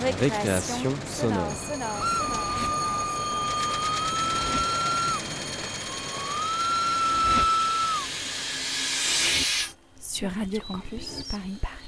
[0.00, 1.52] Récréation sonore.
[10.00, 11.58] Sur Radio Campus Paris.
[11.60, 11.79] Paris.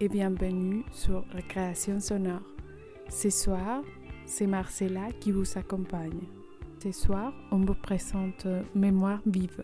[0.00, 2.42] Et bienvenue sur Récréation sonore.
[3.08, 3.82] Ce soir,
[4.26, 6.20] c'est Marcella qui vous accompagne.
[6.82, 9.62] Ce soir, on vous présente Mémoire vive,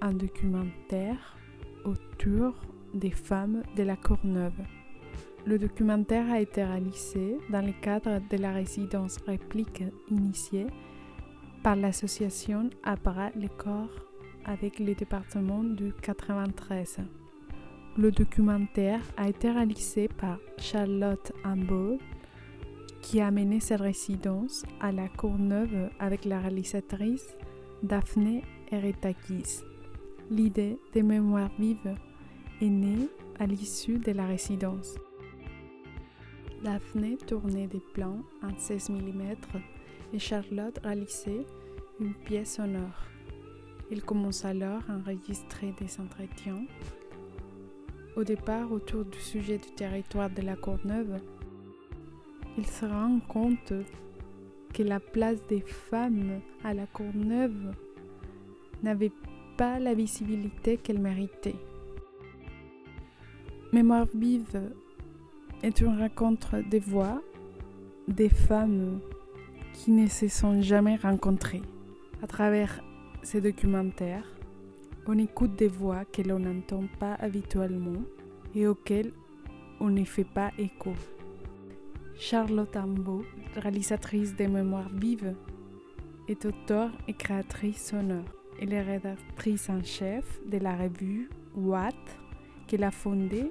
[0.00, 1.36] un documentaire
[1.84, 2.54] autour
[2.92, 4.52] des femmes de la Courneuve.
[5.46, 10.66] Le documentaire a été réalisé dans le cadre de la résidence réplique initiée
[11.62, 14.04] par l'association Abra le corps
[14.44, 16.98] avec le département du 93.
[17.96, 21.98] Le documentaire a été réalisé par Charlotte Ambo,
[23.00, 27.36] qui a mené cette résidence à la Courneuve avec la réalisatrice
[27.84, 29.60] Daphné Eretakis.
[30.28, 31.94] L'idée des mémoires vives
[32.60, 34.96] est née à l'issue de la résidence.
[36.64, 39.22] Daphné tournait des plans en 16 mm
[40.12, 41.46] et Charlotte réalisait
[42.00, 43.06] une pièce sonore.
[43.92, 46.64] Il commence alors à enregistrer des entretiens
[48.16, 51.20] au départ, autour du sujet du territoire de la Courneuve,
[52.56, 53.72] il se rend compte
[54.72, 57.72] que la place des femmes à la Courneuve
[58.82, 59.12] n'avait
[59.56, 61.56] pas la visibilité qu'elle méritait.
[63.72, 64.70] Mémoire vive
[65.62, 67.20] est une rencontre des voix
[68.06, 69.00] des femmes
[69.72, 71.62] qui ne se sont jamais rencontrées.
[72.22, 72.82] À travers
[73.22, 74.33] ces documentaires,
[75.06, 78.02] on écoute des voix que l'on n'entend pas habituellement
[78.54, 79.12] et auxquelles
[79.80, 80.94] on ne fait pas écho.
[82.16, 83.24] Charlotte Ambo,
[83.56, 85.34] réalisatrice des Mémoires vives,
[86.28, 88.24] est auteure et créatrice sonore.
[88.60, 91.94] Elle est rédactrice en chef de la revue Watt
[92.66, 93.50] qu'elle a fondée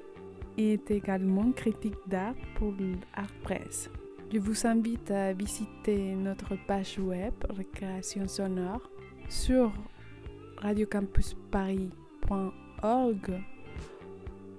[0.56, 3.90] et est également critique d'art pour l'Art Press.
[4.32, 8.90] Je vous invite à visiter notre page web Récréation sonore
[9.28, 9.72] sur
[10.64, 13.42] radiocampusparis.org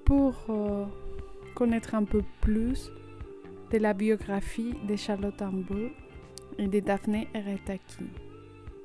[0.06, 0.86] pour euh,
[1.56, 2.92] connaître un peu plus
[3.72, 5.90] de la biographie de Charlotte Ambo
[6.60, 8.06] et de Daphné Eretaki.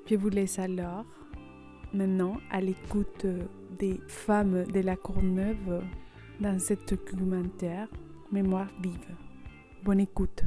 [0.06, 1.04] Je vous laisse alors
[1.92, 3.26] maintenant à l'écoute
[3.78, 5.82] des femmes de la Courneuve
[6.40, 7.86] dans ce documentaire
[8.32, 9.14] Mémoire vive.
[9.84, 10.44] Bonne écoute.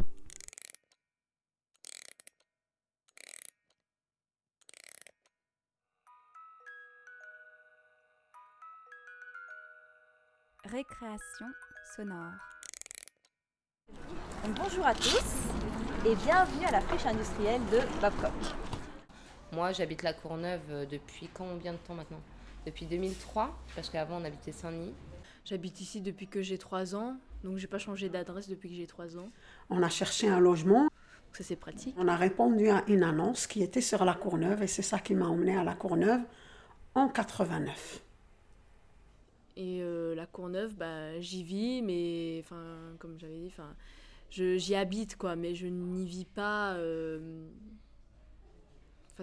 [10.74, 11.46] Récréation
[11.96, 12.32] sonore.
[14.58, 15.24] bonjour à tous
[16.04, 18.32] et bienvenue à la friche industrielle de Babcock.
[19.52, 22.22] Moi j'habite la Courneuve euh, depuis combien de temps maintenant?
[22.66, 24.96] Depuis 2003, parce qu'avant on habitait Saint-Denis.
[25.46, 28.88] J'habite ici depuis que j'ai 3 ans, donc j'ai pas changé d'adresse depuis que j'ai
[28.88, 29.30] 3 ans.
[29.70, 30.88] On a cherché un logement.
[31.34, 31.94] Ça c'est pratique.
[32.00, 35.14] On a répondu à une annonce qui était sur la Courneuve et c'est ça qui
[35.14, 36.22] m'a emmené à la Courneuve
[36.96, 38.02] en 89.
[39.56, 43.76] Et euh, la Courneuve, bah, j'y vis, mais enfin, comme j'avais dit, enfin,
[44.30, 46.74] j'y habite, quoi, mais je n'y vis pas.
[46.76, 47.48] Euh,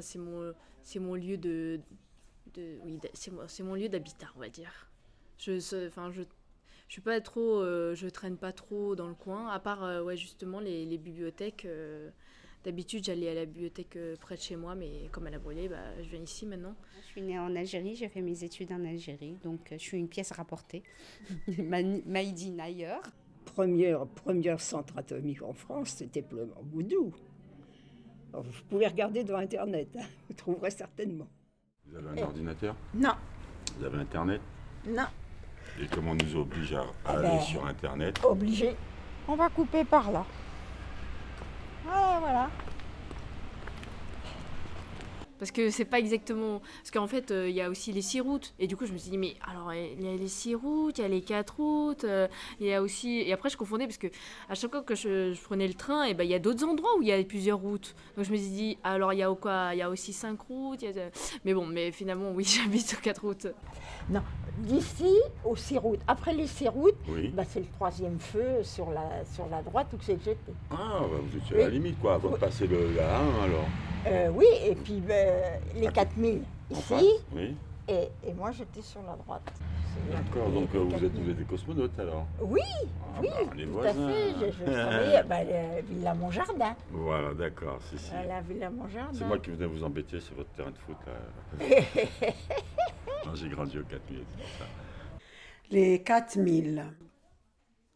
[0.01, 1.81] c'est mon, c'est mon lieu de,
[2.55, 4.89] de oui, c'est mon, mon lieu d'habitat, on va dire.
[5.39, 9.49] Je, enfin, je, je suis pas trop, euh, je traîne pas trop dans le coin,
[9.49, 11.67] à part, ouais, justement les, les bibliothèques.
[12.62, 15.69] D'habitude, j'allais à la bibliothèque euh, près de chez moi, mais comme elle a brûlé,
[15.69, 16.75] bah, je viens ici maintenant.
[17.06, 19.98] Je suis née en Algérie, j'ai fait mes études en Algérie, donc euh, je suis
[19.98, 20.82] une pièce rapportée.
[21.59, 22.03] Made
[22.60, 23.03] ailleurs.
[23.47, 27.15] Première, première centre atomique en France, c'était Pleument-Boudou.
[28.34, 31.27] Vous pouvez regarder dans Internet, hein, vous trouverez certainement.
[31.87, 33.15] Vous avez un ordinateur Non.
[33.78, 34.41] Vous avez Internet
[34.87, 35.06] Non.
[35.80, 38.77] Et comment on nous oblige à Ah aller ben, sur Internet Obligé.
[39.27, 40.27] On va couper par là.
[41.84, 42.50] Voilà, voilà.
[45.41, 46.60] Parce que c'est pas exactement.
[46.60, 48.53] Parce qu'en fait, euh, il y a aussi les six routes.
[48.59, 50.98] Et du coup, je me suis dit, mais alors, il y a les six routes,
[50.98, 52.28] il y a les quatre routes, euh,
[52.60, 53.21] il y a aussi.
[53.21, 54.09] Et après, je confondais parce que
[54.51, 56.65] à chaque fois que je, je prenais le train, et ben, il y a d'autres
[56.65, 57.95] endroits où il y a plusieurs routes.
[58.16, 60.41] Donc, je me suis dit, alors, il y a, quoi, il y a aussi cinq
[60.42, 60.83] routes.
[60.83, 61.09] il Y a...
[61.47, 63.47] Mais bon, mais finalement, oui, j'habite sur quatre routes.
[64.10, 64.21] Non,
[64.59, 66.01] d'ici aux six routes.
[66.07, 67.28] Après les six routes, Oui.
[67.28, 70.37] bah, c'est le troisième feu sur la, sur la droite où c'est le jeté.
[70.71, 71.63] Ah, bah, vous étiez Oui.
[71.63, 73.66] à la limite, quoi, avant de passer le, la 1 alors.
[74.07, 77.03] Euh, oui, et puis ben, les 4000 En ici, face
[77.33, 77.55] Oui.
[77.89, 79.43] et, et moi j'étais sur la droite.
[80.11, 81.25] D'accord, donc euh, vous quatre êtes, mille.
[81.25, 82.61] vous êtes des cosmonautes alors Oui,
[83.15, 84.09] Ah, oui, bah, les tout voisins.
[84.09, 84.31] à fait.
[84.41, 86.77] Je, je travaillais bah, à la Villa Monjardin.
[86.91, 88.15] Voilà, d'accord, si, si.
[88.15, 89.13] À la Villa Monjardin.
[89.13, 91.67] C'est moi qui venais vous embêter sur votre terrain de foot là.
[93.35, 94.65] j'ai grandi au 4000, c'est pour ça.
[95.71, 96.85] Les 4000.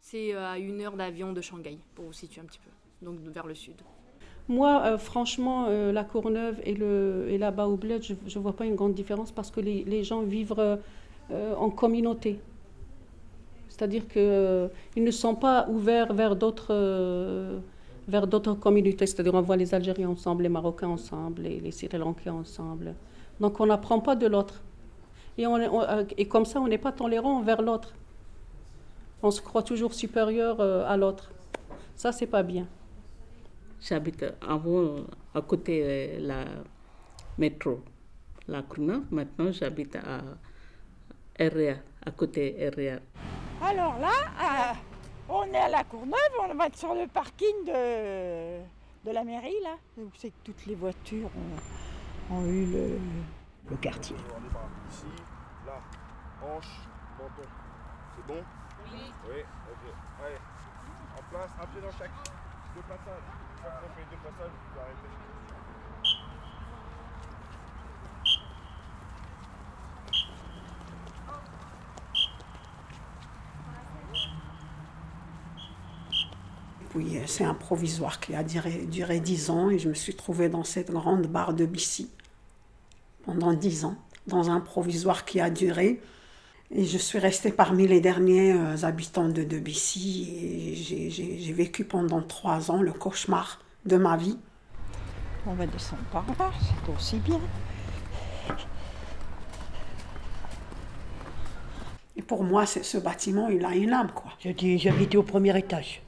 [0.01, 2.71] C'est euh, à une heure d'avion de Shanghai, pour vous situer un petit peu,
[3.07, 3.81] donc vers le sud.
[4.49, 8.93] Moi, euh, franchement, euh, la Courneuve et, le, et je ne vois pas une grande
[8.93, 12.39] différence parce que les, gens vivent euh, en communauté.
[13.71, 17.61] C'est-à-dire qu'ils ne sont pas ouverts vers d'autres
[18.07, 19.07] vers d'autres communautés.
[19.07, 22.95] C'est-à-dire on voit les Algériens ensemble, les Marocains ensemble, les, les Sri Lankais ensemble.
[23.41, 24.63] Donc on n'apprend pas de l'autre.
[25.39, 27.95] Et, comme ça, on n'est pas tolérant envers l'autre.
[29.23, 31.31] On se croit toujours supérieur à l'autre.
[31.97, 32.69] Ça, c'est pas bien.
[33.87, 35.05] J'habite avant
[35.35, 36.47] à côté de la
[37.37, 37.85] métro,
[38.49, 39.03] la Courneuve.
[39.11, 40.23] Maintenant, j'habite à
[41.39, 41.77] RER,
[42.07, 43.01] à côté RER.
[43.61, 44.73] Alors là, ah,
[45.29, 48.63] on est à la Courneuve, on va être sur le parking de,
[49.05, 49.77] de la mairie là.
[49.99, 51.29] Où c'est que toutes les voitures
[52.31, 52.99] ont, ont eu le,
[53.69, 54.17] le quartier.
[54.91, 55.05] Ici,
[55.67, 55.79] là,
[56.43, 56.89] hanche,
[57.19, 57.49] menton.
[58.17, 58.41] C'est bon?
[58.95, 59.01] Oui.
[59.29, 59.95] Oui, ok.
[60.25, 60.37] Allez,
[61.19, 62.11] en place, un pied dans chaque.
[62.75, 63.44] Deux passages.
[76.91, 80.15] Puis euh, c'est un provisoire qui a duré, duré 10 ans et je me suis
[80.15, 82.11] trouvée dans cette grande barre de Bissy
[83.25, 83.97] pendant 10 ans,
[84.27, 86.01] dans un provisoire qui a duré.
[86.71, 92.21] Et je suis restée parmi les derniers euh, habitants de Debussy et j'ai- vécu pendant
[92.23, 94.39] trois ans le cauchemar de ma vie.
[95.47, 97.39] On va descendre par là, c'est aussi bien.
[102.17, 104.33] Et pour moi, ce bâtiment, il a une âme, quoi.
[104.41, 106.03] J'habitais au premier étage.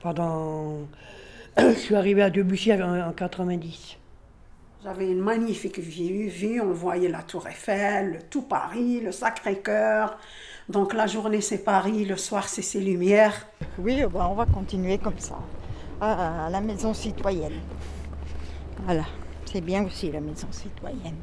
[0.00, 0.80] Pendant.
[1.58, 3.96] Je suis arrivée à Debussy en, en 90.
[4.86, 10.16] J'avais une magnifique vue, vue, on voyait la Tour Eiffel, le tout Paris, le Sacré-Cœur.
[10.68, 13.48] Donc la journée c'est Paris, le soir c'est ses lumières.
[13.80, 15.40] Oui, eh ben, on va continuer comme ça,
[16.00, 17.60] à, la maison citoyenne.
[18.84, 19.02] Voilà,
[19.44, 21.16] c'est bien aussi la maison citoyenne.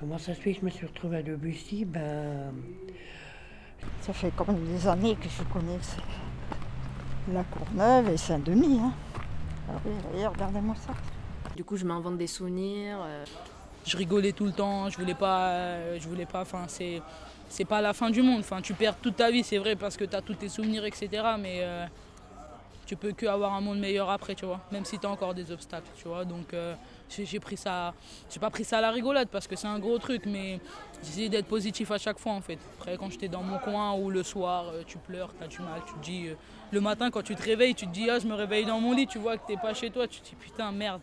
[0.00, 1.84] Comment ça se fait que je me suis retrouvée à Debussy?
[1.84, 2.52] Ben.
[4.00, 5.78] Ça fait quand même des années que je connais
[7.32, 8.80] la Courneuve et Saint-Denis.
[8.82, 8.92] Hein.
[9.70, 10.92] Ah oui, regardez-moi ça.
[11.56, 12.98] Du coup, je m'invente des souvenirs.
[13.02, 13.24] euh,
[13.86, 17.00] Je rigolais tout le temps, je voulais pas, euh, je voulais pas, enfin c'est,
[17.48, 18.40] c'est pas la fin du monde.
[18.40, 20.84] Enfin, tu perds toute ta vie, c'est vrai, parce que tu as tous tes souvenirs,
[20.84, 21.36] etc.
[21.38, 21.86] Mais euh,
[22.86, 24.60] tu peux que avoir un monde meilleur après, tu vois.
[24.72, 26.24] Même si tu as encore des obstacles, tu vois.
[26.24, 26.74] Donc euh,
[27.08, 27.94] j'ai, pris ça,
[28.30, 30.60] j'ai pas pris ça à la rigolade parce que c'est un gros truc, mais
[31.02, 32.58] j'ai essayé d'être positif à chaque fois en fait.
[32.78, 35.80] Après, quand j'étais dans mon coin ou le soir, tu pleures, tu as du mal,
[35.86, 36.28] tu te dis.
[36.28, 36.34] euh,
[36.72, 38.92] le matin, quand tu te réveilles, tu te dis, ah, je me réveille dans mon
[38.92, 41.00] lit, tu vois que t'es pas chez toi, tu te dis, putain, merde.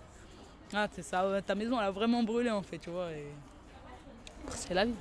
[0.74, 3.12] Ah, c'est ça, ta maison, elle a vraiment brûlé en fait, tu vois.
[3.12, 3.28] et
[4.50, 4.94] C'est la vie.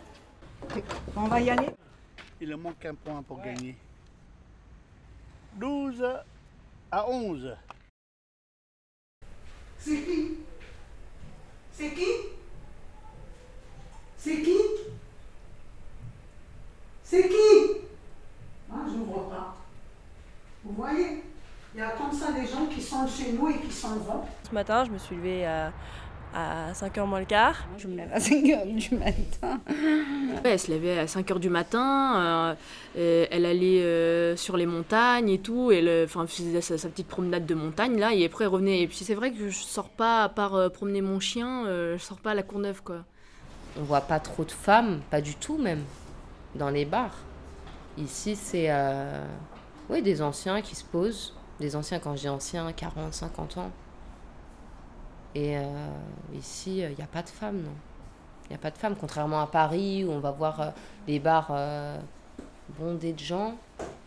[1.16, 1.68] On va y aller
[2.40, 3.76] Il manque un point pour gagner.
[5.54, 6.04] 12
[6.90, 7.56] à 11.
[9.78, 10.38] C'est qui?
[11.72, 12.06] C'est qui?
[14.16, 14.56] C'est qui?
[17.04, 17.78] C'est qui
[18.72, 19.56] Ah, j'ouvre pas.
[20.64, 21.22] Vous voyez
[21.74, 22.32] Il y a comme ça
[23.06, 24.22] chez nous et qui s'en vont.
[24.48, 25.72] Ce matin, je me suis levée à,
[26.34, 27.56] à 5h moins le quart.
[27.78, 29.60] Je me lève à 5h du matin.
[29.68, 32.54] Ouais, elle se levait à 5h du matin, euh,
[32.96, 36.78] et elle allait euh, sur les montagnes et tout, et le- enfin, elle faisait sa,
[36.78, 38.82] sa petite promenade de montagne là, et après elle revenait.
[38.82, 41.96] Et puis c'est vrai que je sors pas, à part euh, promener mon chien, euh,
[41.98, 43.04] je sors pas à la Courneuve quoi.
[43.78, 45.82] On voit pas trop de femmes, pas du tout même,
[46.54, 47.14] dans les bars.
[47.98, 49.22] Ici, c'est euh,
[49.88, 51.34] oui, des anciens qui se posent.
[51.60, 53.70] Des anciens, quand je dis anciens, 40, 50 ans.
[55.34, 55.62] Et euh,
[56.34, 57.72] ici, il n'y a pas de femmes, non.
[58.48, 60.70] Il n'y a pas de femmes, contrairement à Paris où on va voir euh,
[61.08, 61.98] les bars euh,
[62.78, 63.56] bondés de gens.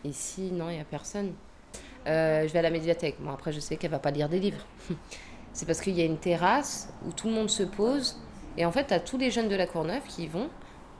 [0.02, 1.34] Ici, non, il n'y a personne.
[2.06, 3.16] Euh, je vais à la médiathèque.
[3.20, 4.64] Bon, après, je sais qu'elle va pas lire des livres.
[5.52, 8.16] C'est parce qu'il y a une terrasse où tout le monde se pose.
[8.56, 10.48] Et en fait, tu as tous les jeunes de la Courneuve qui y vont,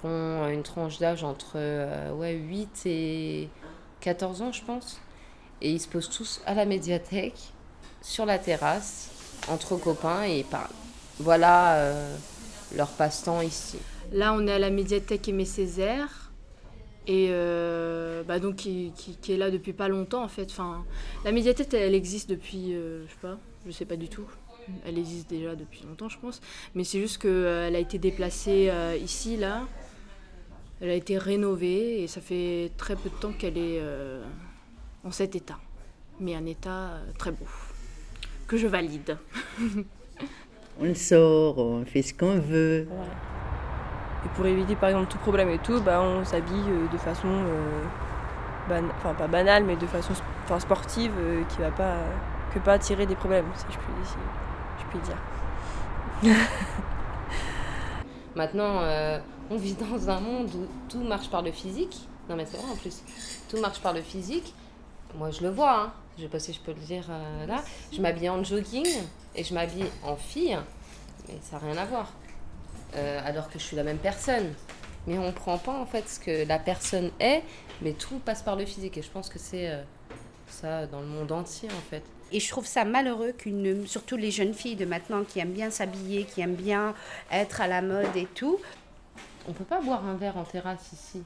[0.00, 1.56] qui ont une tranche d'âge entre
[2.12, 3.48] ouais, 8 et
[4.00, 5.00] 14 ans, je pense.
[5.62, 7.38] Et ils se posent tous à la médiathèque,
[8.02, 9.10] sur la terrasse,
[9.48, 10.68] entre copains, et parlent.
[11.18, 12.16] Voilà euh,
[12.76, 13.78] leur passe-temps ici.
[14.12, 16.30] Là, on est à la médiathèque Aimé Césaire.
[17.06, 18.92] Et euh, bah donc qui,
[19.28, 20.48] est là depuis pas longtemps en fait.
[20.50, 20.84] Enfin,
[21.24, 24.26] la médiathèque elle existe depuis, euh, je sais pas, je sais pas du tout.
[24.86, 26.40] elle existe déjà depuis longtemps, je pense.
[26.74, 29.66] Mais c'est juste qu'elle a été déplacée euh, ici, là.
[30.80, 34.22] Elle a été rénovée et ça fait très peu de temps qu'elle est euh,
[35.04, 35.58] en cet état.
[36.20, 37.46] Mais un état euh, très beau,
[38.46, 39.16] que je valide.
[40.82, 42.88] On sort, on fait ce qu'on veut.
[44.24, 47.28] Et pour éviter par exemple tout problème et tout, bah, on s'habille euh, de façon,
[47.28, 47.82] euh,
[48.66, 51.96] ban- enfin pas banale, mais de façon sp- enfin, sportive euh, qui va pas,
[52.54, 54.14] que pas attirer des problèmes, si je puis, si
[54.80, 54.98] je puis
[56.30, 56.36] dire.
[58.34, 59.18] Maintenant, euh,
[59.50, 62.08] on vit dans un monde où tout marche par le physique.
[62.28, 63.02] Non, mais c'est vrai en plus.
[63.50, 64.54] Tout marche par le physique.
[65.14, 65.82] Moi, je le vois.
[65.82, 65.92] Hein.
[66.16, 67.62] Je sais pas si je peux le dire euh, là.
[67.92, 68.86] Je m'habille en jogging
[69.34, 70.58] et je m'habille en fille.
[71.28, 72.12] Mais ça n'a rien à voir.
[72.94, 74.52] Euh, alors que je suis la même personne.
[75.06, 77.42] Mais on prend pas en fait ce que la personne est,
[77.80, 78.98] mais tout passe par le physique.
[78.98, 79.82] Et je pense que c'est euh,
[80.46, 82.02] ça dans le monde entier en fait.
[82.32, 85.70] Et je trouve ça malheureux qu'une, surtout les jeunes filles de maintenant qui aiment bien
[85.70, 86.94] s'habiller, qui aiment bien
[87.32, 88.58] être à la mode et tout.
[89.48, 91.22] On peut pas boire un verre en terrasse ici.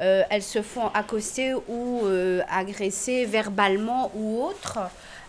[0.00, 4.78] Euh, elles se font accoster ou euh, agresser verbalement ou autre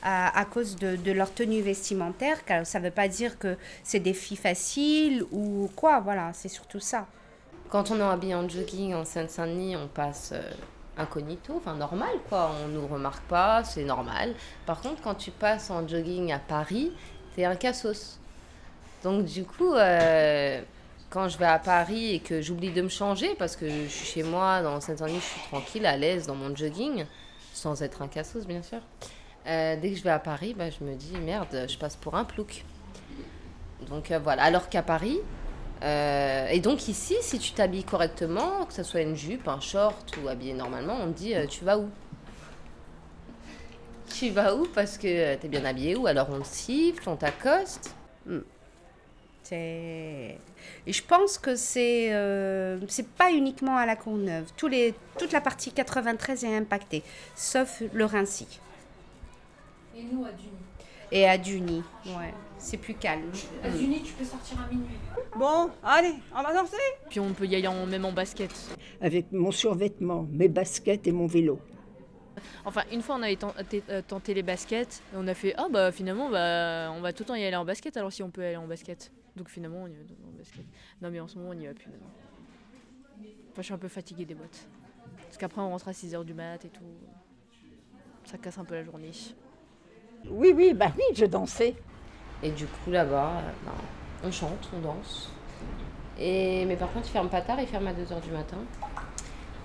[0.01, 2.45] à, à cause de, leur tenue vestimentaire.
[2.45, 5.99] Car ça ne veut pas dire que c'est des filles faciles ou quoi.
[5.99, 7.05] Voilà, c'est surtout ça.
[7.69, 10.41] Quand on est habillé en jogging en Seine-Saint-Denis, on passe euh,
[10.97, 14.33] incognito, enfin normal quoi, on nous remarque pas, c'est normal.
[14.65, 16.91] Par contre, quand tu passes en jogging à Paris,
[17.35, 18.19] t'es un cassos.
[19.03, 20.61] Donc du coup, euh,
[21.11, 24.05] quand je vais à Paris et que j'oublie de me changer, parce que je suis
[24.05, 27.05] chez moi, dans Seine-Saint-Denis, je suis tranquille, à l'aise dans mon jogging,
[27.53, 28.79] sans être un cassos bien sûr.
[29.45, 32.15] Euh, dès que je vais à Paris, bah, je me dis merde, je passe pour
[32.15, 32.63] un plouc.
[33.89, 35.19] Donc euh, voilà, alors qu'à Paris,
[35.83, 40.17] euh, et donc ici, si tu t'habilles correctement, que ce soit une jupe, un short
[40.23, 41.89] ou habillé normalement, on te dit tu vas où?
[44.15, 47.95] Tu vas où parce que t'es bien habillé ou alors on siffle, on t'accoste.
[49.51, 50.37] C'est...
[50.87, 54.49] Et je pense que c'est euh, c'est pas uniquement à la Courneuve.
[54.55, 57.03] Tous les, toute la partie 93 est impactée,
[57.35, 58.47] sauf le Rincy.
[59.95, 60.51] Et nous, à Duny.
[61.11, 63.29] Et à Duny, ouais, c'est plus calme.
[63.61, 63.69] À.
[63.69, 64.85] Duny, tu peux sortir à minuit.
[65.37, 66.77] Bon, allez, on va danser
[67.09, 68.51] Puis on peut y aller en- même en basket.
[69.01, 71.59] Avec mon survêtement, mes baskets et mon vélo.
[72.63, 75.67] Enfin, une fois, on avait tenté, euh, tenté les baskets, et on a fait Ah
[75.69, 78.29] bah finalement, bah, on va tout le temps y aller en basket, alors si on
[78.29, 79.11] peut aller en basket.
[79.35, 80.65] Donc finalement, on y va temps en basket.
[81.01, 82.11] Non, mais en ce moment, on n'y va plus maintenant.
[83.51, 84.67] Enfin, je suis un peu fatiguée des boîtes.
[85.23, 86.83] Parce qu'après, on rentre à 6h du mat et tout.
[88.25, 89.11] Ça casse un peu la journée.
[90.29, 91.75] Oui, oui, bah oui, je dansais.
[92.43, 93.71] Et du coup, là-bas, euh, ben,
[94.23, 95.29] on chante, on danse.
[96.19, 98.57] Et, mais par contre, ils ferment pas tard, ils ferment à 2h du matin.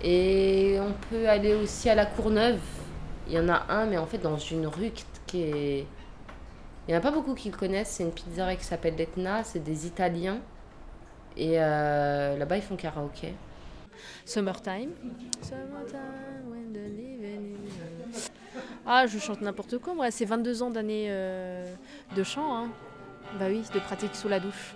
[0.02, 2.61] Et on peut aller aussi à la Courneuve.
[3.26, 4.92] Il y en a un, mais en fait, dans une rue
[5.26, 5.87] qui est.
[6.87, 7.90] Il n'y en a pas beaucoup qui le connaissent.
[7.90, 9.43] C'est une pizzeria qui s'appelle l'Etna.
[9.45, 10.38] C'est des Italiens.
[11.37, 13.35] Et euh, là-bas, ils font karaoké.
[14.25, 14.90] Summertime.
[15.43, 17.57] Summertime, when the living
[18.14, 18.31] is-
[18.87, 20.11] Ah, je chante n'importe quoi, moi.
[20.11, 21.66] C'est 22 ans d'année euh,
[22.14, 22.69] de chant, hein.
[23.38, 24.75] Bah oui, de pratique sous la douche.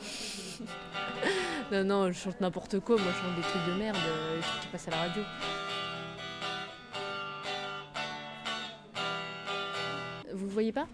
[1.72, 2.96] non, non, je chante n'importe quoi.
[2.96, 5.22] Moi, je chante des trucs de merde, euh, les trucs qui à la radio.
[10.32, 10.86] Vous voyez pas?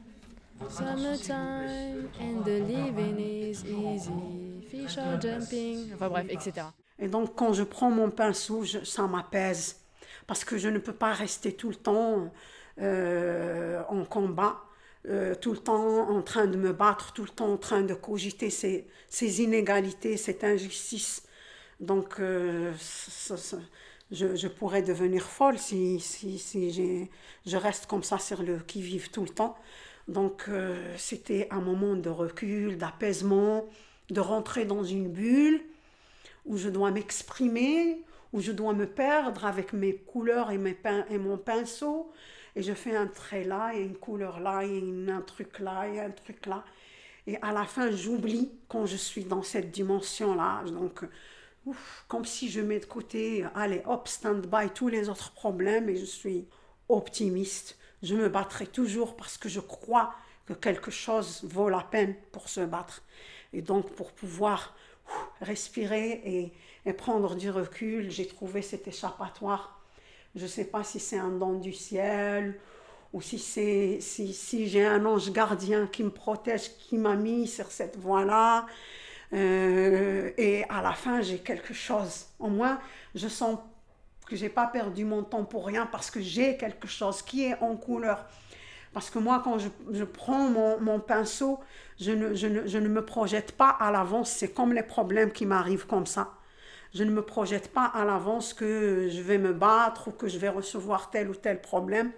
[0.68, 4.66] Summertime and the living is easy.
[4.68, 5.92] Fish are jumping.
[5.94, 6.66] Enfin bref, etc.
[6.98, 9.80] Et donc, quand je prends mon pinceau, ça m'apaise.
[10.26, 12.32] Parce que je ne peux pas rester tout le temps
[12.80, 14.64] euh, en combat,
[15.08, 17.94] euh, tout le temps en train de me battre, tout le temps en train de
[17.94, 21.22] cogiter ces, inégalités, cette injustice.
[21.80, 22.72] Donc, euh,
[24.10, 25.98] je, pourrais devenir folle si,
[27.46, 29.56] je reste comme ça sur le qui-vive tout le temps.
[30.08, 33.66] Donc, euh, c'était un moment de recul, d'apaisement,
[34.10, 35.60] de rentrer dans une bulle
[36.44, 41.06] où je dois m'exprimer, où je dois me perdre avec mes couleurs et, mes pin-
[41.10, 42.12] et mon pinceau.
[42.54, 46.00] Et je fais un trait là, et une couleur là, et un truc là, et
[46.00, 46.64] un truc là.
[47.26, 50.62] Et à la fin, j'oublie quand je suis dans cette dimension-là.
[50.70, 51.04] Donc,
[52.06, 56.04] comme si je mets de côté, allez, hop, stand-by tous les autres problèmes, et je
[56.04, 56.46] suis
[56.88, 57.76] optimiste.
[58.06, 60.14] Je me battrai toujours parce que je crois
[60.46, 63.02] que quelque chose vaut la peine pour se battre.
[63.52, 64.76] Et donc, pour pouvoir
[65.40, 66.52] respirer et,
[66.84, 69.80] et prendre du recul, j'ai trouvé cet échappatoire.
[70.36, 72.60] Je ne sais pas si c'est un don du ciel
[73.12, 77.48] ou si, c'est, si, si j'ai un ange gardien qui me protège, qui m'a mis
[77.48, 78.66] sur cette voie-là.
[79.32, 82.26] Euh, et à la fin, j'ai quelque chose.
[82.38, 82.78] Au moins,
[83.16, 83.58] je sens
[84.26, 87.56] que j'ai pas perdu mon temps pour rien parce que j'ai quelque chose qui est
[87.62, 88.26] en couleur.
[88.92, 91.61] Parce que moi, quand je, je prends mon, mon pinceau,
[92.00, 94.30] je ne, je, ne, je ne me projette pas à l'avance.
[94.30, 96.35] C'est comme les problèmes qui m'arrivent comme ça.
[96.95, 100.38] Je ne me projette pas à l'avance que je vais me battre ou que je
[100.38, 102.11] vais recevoir tel ou tel problème.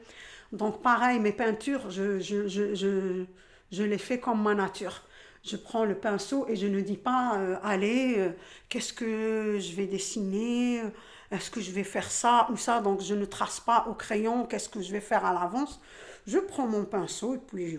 [0.52, 5.02] Donc pareil, mes peintures, je, je, les fais comme ma nature.
[5.44, 8.30] Je prends le pinceau et je ne dis pas, euh, allez, euh,
[8.68, 10.82] qu'est-ce que je vais dessiner?
[11.30, 12.80] Est-ce que je vais faire ça ou ça?
[12.80, 15.80] Donc je ne trace pas au crayon qu'est-ce que je vais faire à l'avance.
[16.26, 17.78] Je prends mon pinceau et puis,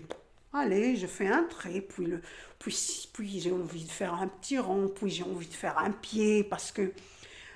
[0.52, 2.20] allez, je fais un trait, puis, le,
[2.58, 5.90] puis, puis j'ai envie de faire un petit rond, puis j'ai envie de faire un
[5.90, 6.92] pied parce que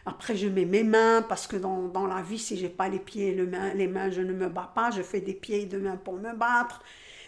[0.07, 3.29] après, je mets mes mains parce que dans, la vie, si j'ai pas les pieds
[3.29, 4.91] et les mains, je ne me bats pas.
[4.91, 6.83] Je fais des pieds et des mains pour me battre.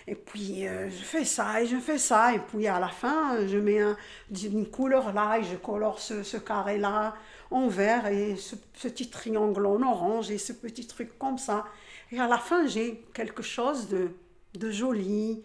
[0.08, 2.32] Et puis, euh, je fais ça et je fais ça.
[2.32, 3.96] Et puis, à la fin, je mets un,
[4.30, 7.16] une couleur là et je colore ce, carré-là
[7.50, 11.66] en vert et ce petit triangle en orange et ce petit truc comme ça.
[12.12, 14.10] Et à la fin, j'ai quelque chose de,
[14.54, 15.42] de joli.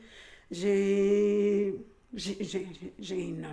[0.51, 1.73] J'ai
[3.09, 3.47] une,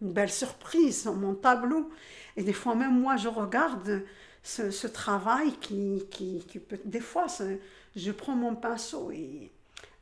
[0.00, 1.90] une belle surprise sur mon tableau.
[2.36, 4.04] Et des fois, même moi, je regarde
[4.42, 6.80] ce, ce travail qui, qui, qui, peut.
[6.86, 7.26] Des fois,
[7.94, 9.50] je prends mon pinceau et,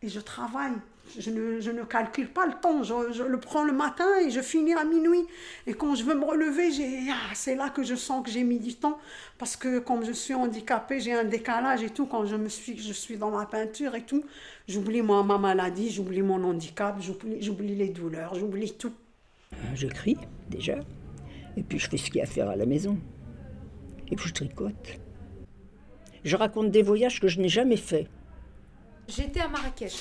[0.03, 0.75] et je travaille.
[1.19, 2.83] Je ne, je ne, calcule pas le temps.
[2.83, 5.25] Je, je, le prends le matin et je finis à minuit.
[5.67, 6.69] Et quand je veux me relever,
[7.11, 8.99] ah, c'est là que je sens que j'ai mis du temps.
[9.39, 12.07] Parce que comme je suis handicapée, j'ai un décalage et tout.
[12.07, 14.23] Quand je, me suis, je suis dans ma peinture et tout,
[14.69, 18.93] j'oublie moi, ma maladie, j'oublie mon handicap, j'oublie les douleurs, j'oublie tout.
[19.75, 20.19] J'écris
[20.51, 20.79] déjà.
[21.57, 22.99] Et puis je fais ce qu'il y a à faire à la maison.
[24.11, 25.01] Et puis je tricote.
[26.23, 28.09] Je raconte des voyages que je n'ai jamais faits.
[29.09, 29.95] J'étais à Marrakech.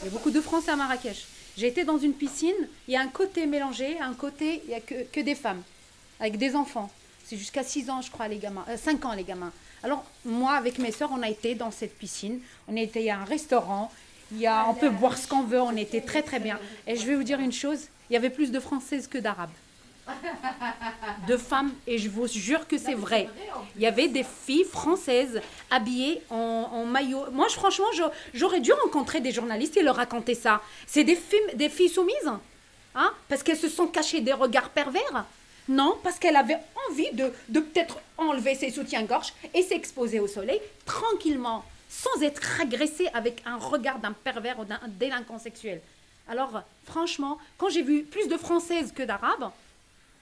[0.00, 1.26] Il y a beaucoup de Français à Marrakech.
[1.56, 2.54] J'ai été dans une piscine,
[2.86, 5.62] il y a un côté mélangé, un côté, il n'y a que, des femmes,
[6.20, 6.90] avec des enfants.
[7.24, 8.64] C'est jusqu'à 6 ans, je crois, les gamins.
[8.68, 9.52] Euh, 5 ans, les gamins.
[9.82, 12.40] Alors, moi, avec mes soeurs, on a été dans cette piscine.
[12.68, 13.90] On a été, a un restaurant,
[14.32, 16.58] on peut boire ce qu'on veut, on était très, très bien.
[16.86, 19.50] Et je vais vous dire une chose, il y avait plus de Françaises que d'Arabes
[21.28, 23.28] de femmes et je vous jure que c'est vrai.
[23.76, 25.40] Il y avait des filles françaises
[25.70, 27.30] habillées en, maillot.
[27.32, 27.86] Moi, franchement,
[28.32, 30.60] j'aurais dû rencontrer des journalistes et leur raconter ça.
[30.86, 32.30] C'est des, filles, soumises,
[32.94, 35.24] hein, parce qu'elles se sont cachées des regards pervers.
[35.68, 36.58] Non, parce qu'elle avait
[36.90, 43.08] envie de, de peut-être enlever ses soutiens-gorge et s'exposer au soleil tranquillement, sans être agressée
[43.14, 45.80] avec un regard d'un pervers ou d'un délinquant sexuel.
[46.28, 49.50] Alors, franchement, quand j'ai vu plus de Françaises que d'Arabes,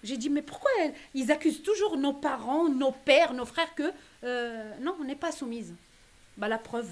[0.03, 0.71] j'ai dit, mais pourquoi
[1.15, 3.93] ils accusent toujours nos parents, nos pères, nos frères que
[4.25, 5.75] euh, non, on n'est pas soumise
[6.37, 6.88] Bah la preuve.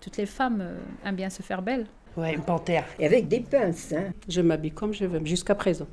[0.00, 1.86] Toutes les femmes euh, aiment bien se faire belle.
[2.16, 2.84] Ouais, une panthère.
[2.98, 3.92] Et avec des pinces.
[3.92, 4.12] Hein.
[4.28, 5.86] Je m'habille comme je veux, jusqu'à présent.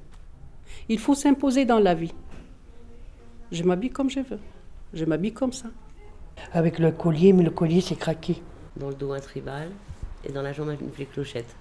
[0.89, 2.13] Il faut s'imposer dans la vie.
[3.52, 4.39] Je m'habille comme je veux.
[4.93, 5.70] Je m'habille comme ça.
[6.54, 8.41] Avec le collier, mais le collier c'est craqué.
[8.76, 9.70] Dans le dos un tribal
[10.24, 11.56] et dans la jambe une clochette.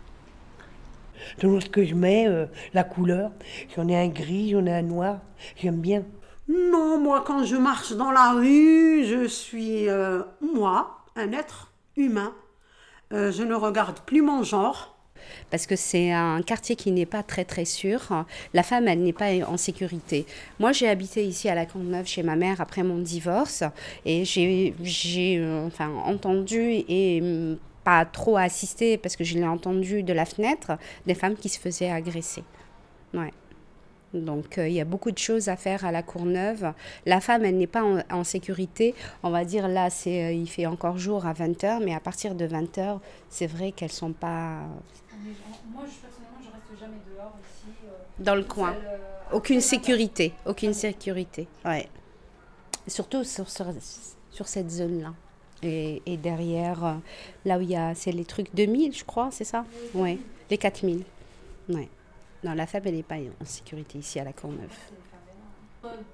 [1.41, 3.31] Selon ce que je mets, euh, la couleur,
[3.75, 5.19] j'en ai un gris, j'en ai un noir,
[5.57, 6.03] j'aime bien.
[6.49, 12.33] Non, moi quand je marche dans la rue, je suis euh, moi, un être humain.
[13.13, 14.97] Euh, je ne regarde plus mon genre.
[15.51, 18.25] Parce que c'est un quartier qui n'est pas très très sûr.
[18.55, 20.25] La femme, elle n'est pas en sécurité.
[20.61, 23.65] Moi, j'ai habité ici à la Courneuve chez ma mère après mon divorce
[24.05, 27.21] et j'ai enfin, entendu et
[27.87, 31.61] pas trop assisté parce que je l'ai entendu de la fenêtre, des femmes qui se
[31.61, 32.43] faisaient agresser.
[33.15, 33.33] Ouais.
[34.13, 36.73] Donc euh, il y a beaucoup de choses à faire à la Courneuve.
[37.05, 38.93] La femme, elle n'est pas en, en, sécurité.
[39.23, 42.35] On va dire là, c'est euh, il fait encore jour à 20h, mais à partir
[42.35, 42.99] de 20h,
[43.31, 44.63] c'est vrai qu'elles sont pas.
[45.73, 47.73] Moi, je, personnellement, je reste jamais dehors ici.
[47.85, 48.75] Euh, Dans le coin.
[49.33, 50.33] Aucune sécurité.
[50.45, 51.47] Aucune sécurité.
[51.65, 51.89] Ouais.
[52.89, 53.67] Surtout sur, sur,
[54.33, 55.13] sur cette zone-là.
[55.63, 56.95] Et, et, derrière, euh,
[57.45, 59.65] là où il y a, c'est les trucs 2000, je crois, c'est ça?
[59.95, 61.03] Oui, les 4000.
[61.71, 61.89] Ouais.
[62.45, 64.71] Non, la femme, elle n'est pas en sécurité ici à la Courneuve.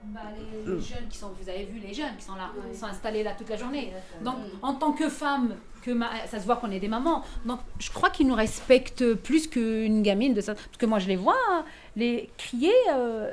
[0.04, 2.78] Bah, les, les jeunes qui sont, vous avez vu les jeunes qui sont là, qui
[2.78, 3.92] sont installés là toute la journée.
[4.22, 7.22] Donc, en tant que femme, que ma, ça se voit qu'on est des mamans.
[7.44, 10.54] Donc, je crois qu'ils nous respectent plus qu'une gamine de ça.
[10.54, 11.64] Parce que moi, je les vois hein,
[11.96, 12.72] les crier.
[12.90, 13.32] Euh,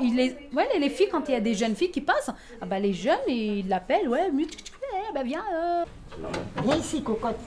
[0.00, 2.30] ils les, ouais, les, les filles, quand il y a des jeunes filles qui passent,
[2.60, 5.44] ah bah, les jeunes, ils l'appellent, ouais, eh, bah, viens.
[5.52, 5.84] Euh.
[6.62, 7.38] Viens ici, cocotte.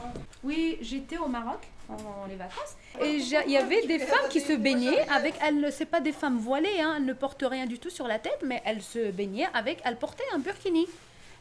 [0.43, 2.75] Oui, j'étais au Maroc en les vacances.
[3.01, 6.37] Et il y avait des femmes qui se baignaient avec, elles, c'est pas des femmes
[6.37, 9.47] voilées, hein, elles ne portent rien du tout sur la tête, mais elles se baignaient
[9.53, 10.87] avec, elles portaient un burkini.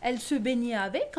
[0.00, 1.14] Elles se baignaient avec.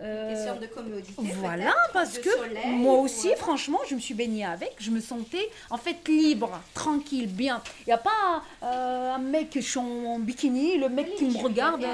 [0.00, 1.12] Euh, Question de commodité.
[1.40, 5.50] Voilà, parce que soleil, moi aussi, franchement, je me suis baignée avec, je me sentais
[5.70, 7.60] en fait libre, tranquille, bien.
[7.80, 11.38] Il n'y a pas euh, un mec je suis en bikini, le mec qui me
[11.42, 11.84] regarde.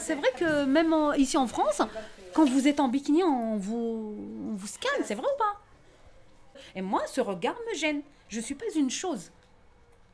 [0.00, 1.82] C'est vrai que même en, ici en France,
[2.32, 4.16] Quand vous êtes en bikini, on vous,
[4.50, 5.60] on vous scanne, c'est vrai ou pas?
[6.74, 8.00] Et moi, ce regard me gêne.
[8.30, 9.30] Je suis pas une chose.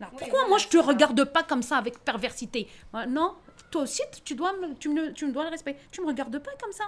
[0.01, 2.67] Alors, pourquoi moi je te regarde pas comme ça avec perversité?
[2.95, 3.35] Euh, Non,
[3.71, 5.77] toi aussi tu dois me, tu me, tu me dois le respect.
[5.91, 6.85] Tu me regardes pas comme ça.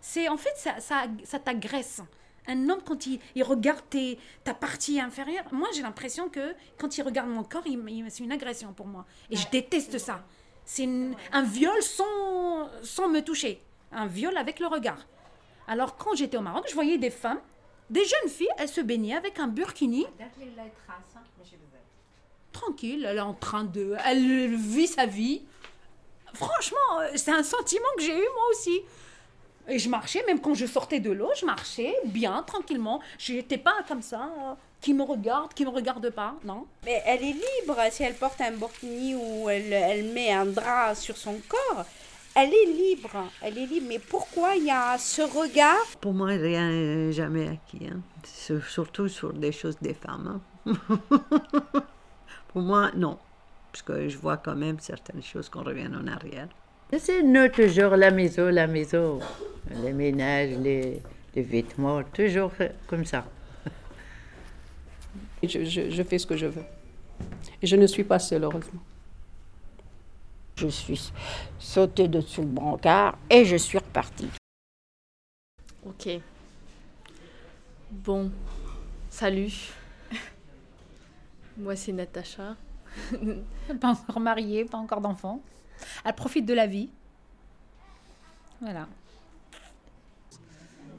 [0.00, 2.00] C'est en fait ça, ça, ça t'agresse.
[2.46, 6.96] Un homme quand il, il regarde tes, ta partie inférieure, moi j'ai l'impression que quand
[6.96, 9.04] il regarde mon corps, il, il- c'est une agression pour moi.
[9.30, 10.24] Et je déteste ça.
[10.64, 10.88] C'est
[11.32, 13.62] un viol sans, sans me toucher.
[13.92, 15.06] Un viol avec le regard.
[15.66, 17.40] Alors quand j'étais au Maroc, je voyais des femmes,
[17.90, 20.06] des jeunes filles, elles se baignaient avec un burkini
[22.52, 23.94] tranquille, elle est en train de...
[24.06, 25.42] Elle vit sa vie.
[26.34, 28.80] Franchement, euh, c'est un sentiment que j'ai eu moi aussi.
[29.70, 33.00] Et je marchais, même quand je sortais de l'eau, je marchais bien, tranquillement.
[33.18, 36.66] Je n'étais pas comme ça, euh, qui me regarde, qui me regarde pas, non.
[36.84, 40.94] Mais elle est libre si elle porte un burkini ou elle, elle met un drap
[40.94, 41.84] sur son corps.
[42.34, 43.10] Elle est libre,
[43.42, 43.86] elle est libre.
[43.88, 45.84] Mais pourquoi il y a ce regard?
[46.00, 47.88] Pour moi, rien n'est jamais acquis.
[47.92, 48.00] hein.
[48.24, 50.40] Sur- Surtout sur des choses des femmes.
[50.66, 50.74] hein.
[52.48, 53.18] Pour moi, non.
[53.72, 56.48] Parce que je vois quand même certaines choses qu'on revient en arrière.
[56.98, 59.20] C'est nous, toujours la maison, la maison.
[59.82, 61.02] Les ménages, les,
[61.34, 62.52] les vêtements, toujours
[62.86, 63.26] comme ça.
[65.42, 66.64] Je, je- je fais ce que je veux.
[67.62, 68.80] Et je ne suis pas seule, heureusement.
[70.56, 71.12] Je suis
[71.58, 74.28] sautée dessus le brancard et je suis repartie.
[75.86, 76.08] Ok.
[77.90, 78.30] Bon,
[79.10, 79.52] salut.
[81.56, 82.56] Moi, c'est Natacha.
[83.80, 85.40] pas encore mariée, pas encore d'enfant.
[86.04, 86.90] Elle profite de la vie.
[88.60, 88.88] Voilà.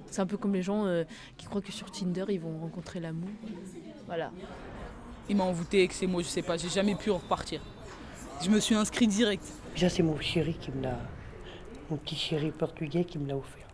[0.09, 1.03] C'est un peu comme les gens euh,
[1.37, 3.29] qui croient que sur Tinder, ils vont rencontrer l'amour.
[4.07, 4.31] Voilà.
[5.29, 7.61] Il m'a envoûté avec ses mots, je sais pas, j'ai jamais pu repartir.
[8.41, 9.43] Je me suis inscrit direct.
[9.75, 10.97] Ça, c'est mon chéri qui me l'a.
[11.89, 13.67] Mon petit chéri portugais qui me l'a offert.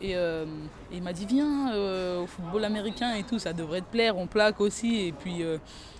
[0.00, 0.44] Et euh,
[0.92, 4.26] il m'a dit viens euh, au football américain et tout, ça devrait te plaire, on
[4.26, 5.06] plaque aussi.
[5.06, 5.58] Et puis euh,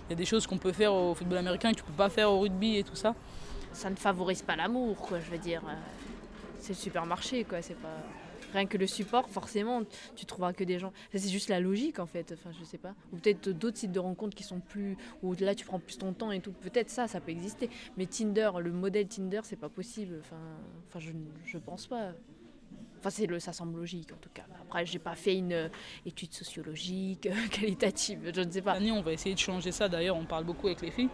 [0.09, 2.31] y a des choses qu'on peut faire au football américain que tu peux pas faire
[2.31, 3.15] au rugby et tout ça.
[3.73, 5.61] Ça ne favorise pas l'amour, quoi, je veux dire.
[6.59, 8.03] C'est le supermarché, quoi, c'est pas...
[8.53, 9.81] Rien que le support, forcément,
[10.15, 10.93] tu trouveras que des gens...
[11.13, 12.95] C'est juste la logique, en fait, enfin, je sais pas.
[13.11, 14.97] Ou peut-être d'autres sites de rencontres qui sont plus...
[15.21, 16.53] Où là, tu prends plus ton temps et tout.
[16.53, 17.69] Peut-être ça, ça peut exister.
[17.97, 20.15] Mais Tinder, le modèle Tinder, c'est pas possible.
[20.21, 20.39] Enfin,
[20.87, 21.11] enfin je,
[21.45, 22.13] je pense pas.
[22.99, 24.43] Enfin, c'est le, ça semble logique, en tout cas.
[24.61, 25.69] Après, j'ai pas fait une euh,
[26.05, 28.73] étude sociologique, qualitative, je ne sais pas.
[28.73, 29.87] Cette année, on va essayer de changer ça.
[29.87, 31.09] D'ailleurs, on parle beaucoup avec les filles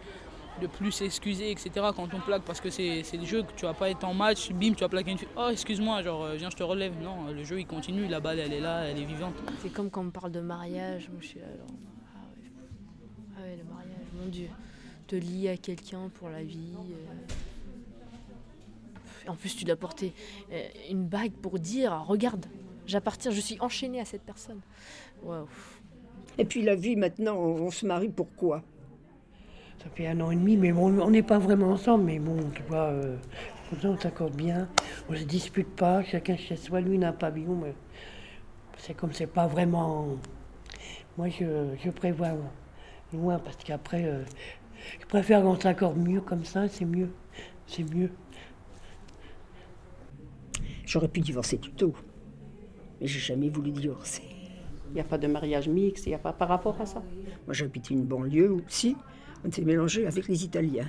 [0.60, 1.70] de plus s'excuser, etc.
[1.96, 4.14] quand on plaque, parce que c'est c'est le jeu que tu vas pas être en
[4.14, 5.26] match, bim, tu vas plaquer une fille.
[5.36, 6.92] Oh, excuse-moi, genre, euh, viens, je te relève.
[7.02, 9.34] Non, le jeu il continue, la balle elle est là, elle est vivante.
[9.58, 11.66] C'est comme quand on me parle de mariage, moi je suis là, genre,
[12.14, 12.50] ah ouais,
[13.36, 14.48] ah ouais, le mariage, mon Dieu,
[15.08, 16.72] te lier à quelqu'un pour la vie.
[16.78, 17.34] euh.
[19.28, 20.12] En plus, tu dois porter
[20.52, 22.46] euh, une bague pour dire, regarde,
[22.86, 24.60] j'appartiens, je suis enchaînée à cette personne.
[25.22, 25.46] Waouh.
[26.36, 28.62] Et puis la vie maintenant, on, on se marie pourquoi
[29.78, 32.04] Ça fait un an et demi, mais bon, on n'est pas vraiment ensemble.
[32.04, 33.16] Mais bon, tu vois, euh,
[33.84, 34.68] on s'accorde bien.
[35.08, 36.80] On se dispute pas, chacun chez soi.
[36.80, 37.74] Lui, il a un pavillon, mais
[38.78, 40.08] c'est comme c'est pas vraiment.
[41.16, 42.32] Moi, je, je prévois
[43.12, 44.24] loin parce qu'après, euh,
[45.00, 47.10] je préfère qu'on s'accorde mieux comme ça, c'est mieux.
[47.66, 48.10] C'est mieux.
[50.86, 51.94] J'aurais pu divorcer plus tôt,
[53.00, 54.22] mais j'ai jamais voulu divorcer.
[54.90, 57.02] Il n'y a pas de mariage mixte, il n'y a pas par rapport à ça?
[57.46, 58.96] Moi, j'habite une banlieue aussi.
[59.44, 60.88] On s'est mélangé avec les Italiens.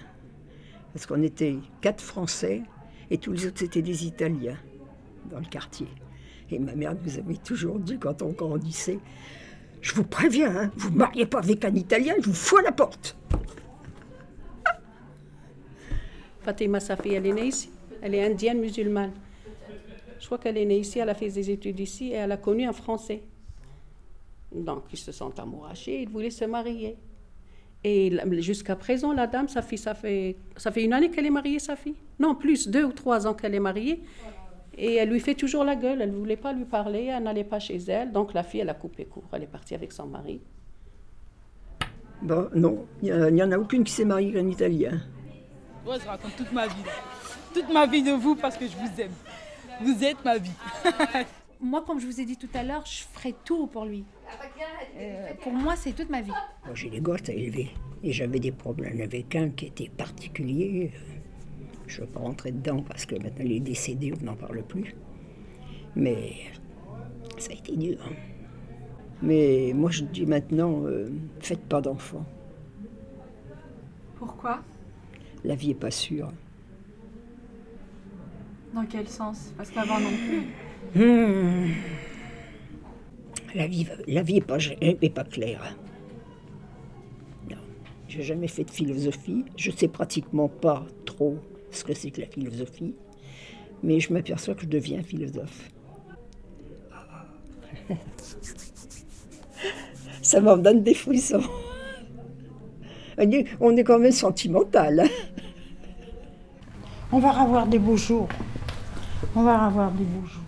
[0.93, 2.61] Parce qu'on était quatre Français
[3.09, 4.57] et tous les autres, c'était des Italiens
[5.31, 5.87] dans le quartier.
[6.51, 8.99] Et ma mère nous avait toujours dit, quand on grandissait,
[9.81, 12.61] je vous préviens, hein, vous ne mariez pas avec un Italien, je vous fous à
[12.61, 13.17] la porte.
[16.41, 17.71] Fatima Safi, elle est née ici.
[18.01, 19.11] Elle est indienne musulmane.
[20.25, 22.37] Je crois qu'elle est née ici, elle a fait des études ici et elle a
[22.37, 23.21] connu un Français.
[24.51, 26.97] Donc, ils se sont amourachés, ils voulaient se marier.
[27.83, 28.11] Et
[28.41, 31.59] jusqu'à présent, la dame, sa fille, ça fait, ça fait une année qu'elle est mariée,
[31.59, 31.93] sa fille.
[32.17, 34.01] Non, plus, deux ou trois ans qu'elle est mariée.
[34.75, 37.43] Et elle lui fait toujours la gueule, elle ne voulait pas lui parler, elle n'allait
[37.43, 38.11] pas chez elle.
[38.11, 40.41] Donc la fille, elle a coupé court, elle est partie avec son mari.
[42.23, 45.01] Bon, non, il n'y en a aucune qui s'est mariée avec un Italien.
[45.85, 46.83] Ouais, je raconte toute ma vie.
[47.53, 49.11] Toute ma vie de vous parce que je vous aime.
[49.81, 50.51] Vous êtes ma vie.
[51.61, 54.05] Moi, comme je vous ai dit tout à l'heure, je ferai tout pour lui.
[54.97, 56.31] Euh, pour moi, c'est toute ma vie.
[56.65, 57.71] Moi, j'ai des gosses à élever.
[58.03, 60.91] Et j'avais des problèmes avec un qui était particulier.
[61.87, 64.63] Je ne veux pas rentrer dedans parce que maintenant il est décédé, on n'en parle
[64.63, 64.95] plus.
[65.95, 66.33] Mais
[67.37, 67.97] ça a été dur.
[69.21, 71.09] Mais moi, je dis maintenant, euh,
[71.39, 72.25] faites pas d'enfants.
[74.17, 74.61] Pourquoi?
[75.43, 76.31] La vie est pas sûre.
[78.75, 79.53] Dans quel sens?
[79.55, 81.01] Parce qu'avant non plus.
[81.01, 81.71] Hmm.
[83.55, 85.77] La vie, la vie n'est pas, est pas claire.
[87.49, 87.55] Non,
[88.09, 89.45] j'ai jamais fait de philosophie.
[89.55, 91.37] Je sais pratiquement pas trop
[91.71, 92.93] ce que c'est que la philosophie,
[93.81, 95.71] mais je m'aperçois que je deviens philosophe.
[100.21, 101.43] Ça m'en donne des frissons.
[103.61, 104.99] On est quand même sentimental.
[104.99, 105.07] hein.
[107.13, 108.27] On va avoir des beaux jours.
[109.35, 110.41] On va avoir des beaux jours.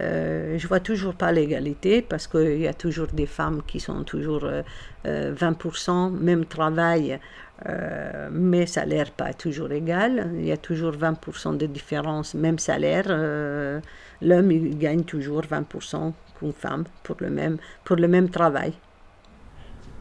[0.00, 4.04] Euh, je vois toujours pas l'égalité parce qu'il y a toujours des femmes qui sont
[4.04, 4.62] toujours euh,
[5.06, 7.18] euh, 20%, même travail,
[7.66, 10.30] euh, mais salaire pas toujours égal.
[10.36, 13.06] Il y a toujours 20% de différence, même salaire.
[13.08, 13.80] euh,
[14.22, 18.74] L'homme il gagne toujours 20% qu'une femme pour le même, pour le même travail.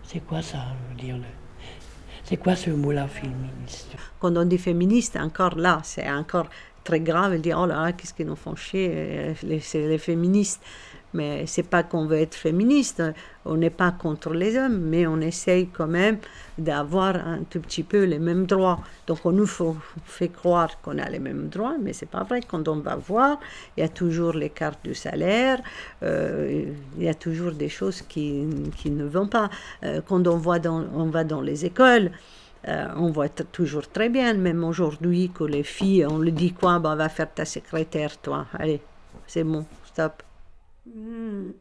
[0.03, 1.17] C'est quoi ça, je veux dire
[2.23, 3.96] C'est quoi ce mot-là, féministe?
[4.19, 6.47] Quand on dit féministe, encore là, c'est encore
[6.83, 7.35] très grave.
[7.35, 10.61] Il dit oh là, là, qu'est-ce qu'ils nous font chier, euh, c'est les féministes.
[11.13, 13.01] Mais c'est pas qu'on veut être féministe,
[13.45, 16.17] on n'est pas contre les hommes, mais on essaye quand même
[16.57, 18.79] d'avoir un tout petit peu les mêmes droits.
[19.07, 19.47] Donc on nous
[20.05, 22.41] fait croire qu'on a les mêmes droits, mais c'est pas vrai.
[22.45, 23.39] Quand on va voir,
[23.77, 25.59] il y a toujours l'écart du salaire,
[26.03, 26.65] euh,
[26.97, 28.45] il y a toujours des choses qui,
[28.85, 29.49] ne vont pas.
[29.83, 32.11] Euh, quand on, voit on va dans les écoles,
[32.67, 36.79] euh, on voit toujours très bien, même aujourd'hui, que les filles, on lui dit quoi?
[36.79, 38.47] Ben, Va faire ta secrétaire, toi.
[38.53, 38.81] Allez,
[39.27, 40.23] c'est bon, stop.
[40.85, 41.51] Hmm.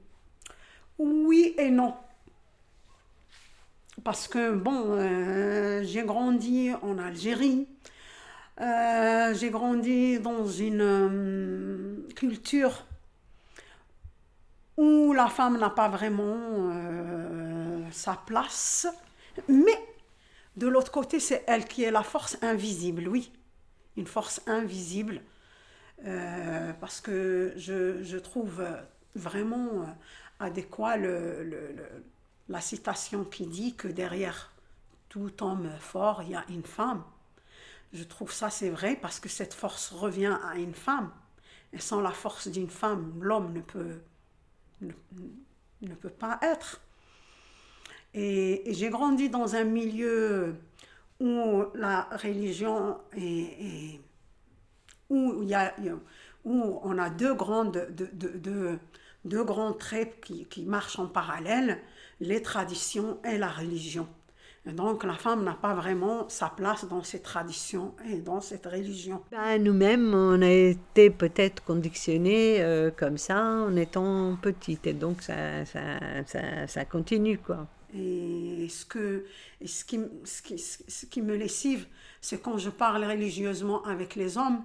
[0.99, 1.95] Oui et non.
[4.05, 7.67] Parce que, bon, euh, j'ai grandi en Algérie.
[8.61, 12.87] Euh, j'ai grandi dans une euh, culture
[14.77, 16.71] où la femme n'a pas vraiment
[17.91, 18.87] sa place.
[19.49, 19.79] Mais
[20.57, 23.33] de l'autre côté, c'est elle qui est la force invisible, oui.
[23.97, 25.23] Une force invisible.
[26.05, 28.65] Euh, parce que je, je trouve
[29.15, 29.87] vraiment euh,
[30.41, 32.05] adéquat le- le-
[32.49, 34.53] la citation qui dit que derrière
[35.09, 37.03] tout homme fort, il y a une femme.
[37.93, 41.11] Je trouve ça c'est vrai parce que cette force revient à une femme.
[41.73, 44.01] Et sans la force d'une femme, l'homme ne peut,
[44.83, 44.93] ne,
[45.83, 46.81] ne peut pas être.
[48.17, 50.55] Et, j'ai grandi dans un milieu
[51.21, 54.01] où la religion est,
[55.11, 55.75] où, y a,
[56.45, 58.79] où on a deux, grandes, deux, deux-
[59.25, 61.79] deux- grands traits qui, qui marchent en parallèle,
[62.21, 64.09] les traditions et la religion.
[64.67, 69.23] Donc la femme n'a pas vraiment sa place dans ces traditions et dans cette religion.
[69.31, 75.23] Ben, Nous-mêmes, on a été peut-être conditionnés euh, comme ça en étant petites, et donc
[75.23, 75.81] ça, ça,
[76.27, 77.67] ça, ça continue, quoi.
[77.99, 79.25] Et ce, que,
[79.65, 81.87] ce, qui, ce, qui, ce qui me lessive,
[82.21, 84.63] c'est quand je parle religieusement avec les hommes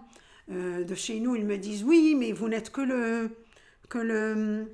[0.51, 3.29] euh, de chez nous, ils me disent oui, mais vous n'êtes que le,
[3.89, 4.67] que le,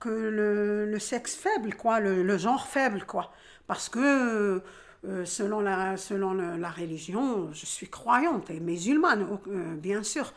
[0.00, 3.32] que le, sexe faible, quoi, le, genre faible, quoi.
[3.66, 4.62] Parce que
[5.04, 10.32] euh, selon, la, selon la religion, je suis croyante et musulmane, euh, bien sûr.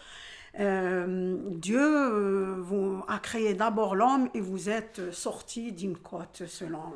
[0.59, 6.93] Euh, Dieu euh, a créé d'abord l'homme et vous êtes sorti d'une côte selon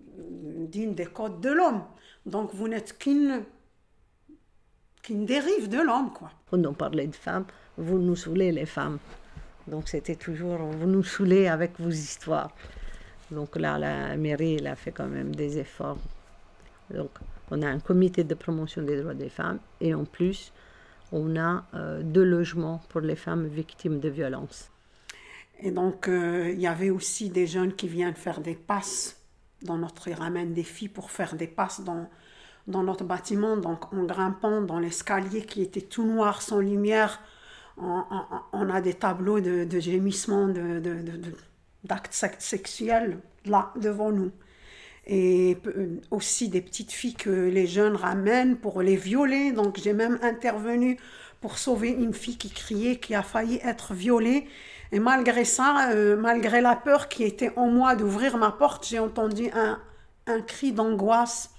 [0.00, 1.82] d'une des côtes de l'homme.
[2.26, 3.44] Donc vous n'êtes qu'une
[5.02, 6.30] qu'une dérive de l'homme, quoi.
[6.48, 7.44] Quand on parlait de femmes,
[7.76, 8.98] vous nous saoulez les femmes.
[9.66, 12.50] Donc c'était toujours, vous nous saoulez avec vos histoires.
[13.30, 15.98] Donc là, la mairie, elle a fait quand même des efforts.
[16.90, 17.10] Donc
[17.50, 20.52] on a un comité de promotion des droits des femmes et en plus,
[21.12, 24.70] on a euh, deux logements pour les femmes victimes de violences.
[25.60, 29.20] Et donc, euh, il y avait aussi des jeunes qui viennent faire des passes
[29.62, 30.08] dans notre...
[30.08, 32.08] Ils ramènent des filles pour faire des passes dans,
[32.66, 33.56] dans notre bâtiment.
[33.56, 37.20] Donc, en grimpant dans l'escalier qui était tout noir, sans lumière,
[37.78, 41.36] on, a des tableaux de, de gémissements, de, de- de- de-
[41.84, 44.30] d'actes sex- sexuels là, devant nous.
[45.06, 49.52] Et euh, aussi des petites filles que les jeunes ramènent pour les violer.
[49.52, 50.98] Donc, j'ai même intervenu
[51.40, 54.46] pour sauver une fille qui criait, qui a failli être violée.
[54.92, 58.98] Et malgré ça, euh, malgré la peur qui était en moi d'ouvrir ma porte, j'ai
[59.00, 59.80] entendu un,
[60.26, 61.50] un cri d'angoisse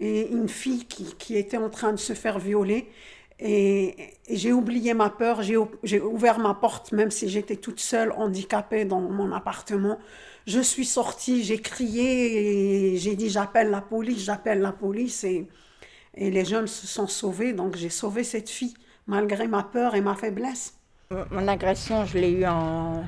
[0.00, 2.88] et une fille qui, qui était en train de se faire violer.
[3.38, 7.56] Et, et j'ai oublié ma peur, j'ai ou- j'ai ouvert ma porte, même si j'étais
[7.56, 9.98] toute seule, handicapée dans mon appartement.
[10.46, 15.24] Je suis sortie, j'ai crié et j'ai dit j'appelle la police, j'appelle la police.
[15.24, 15.46] Et,
[16.14, 18.74] et les jeunes se sont sauvés, donc j'ai sauvé cette fille,
[19.06, 20.74] malgré ma peur et ma faiblesse.
[21.30, 23.04] Mon agression, je l'ai eue en,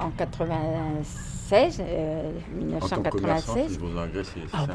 [0.00, 2.32] en 96, euh,
[2.80, 3.78] En tant que 1996.
[3.78, 3.88] vous
[4.24, 4.66] c'est Ah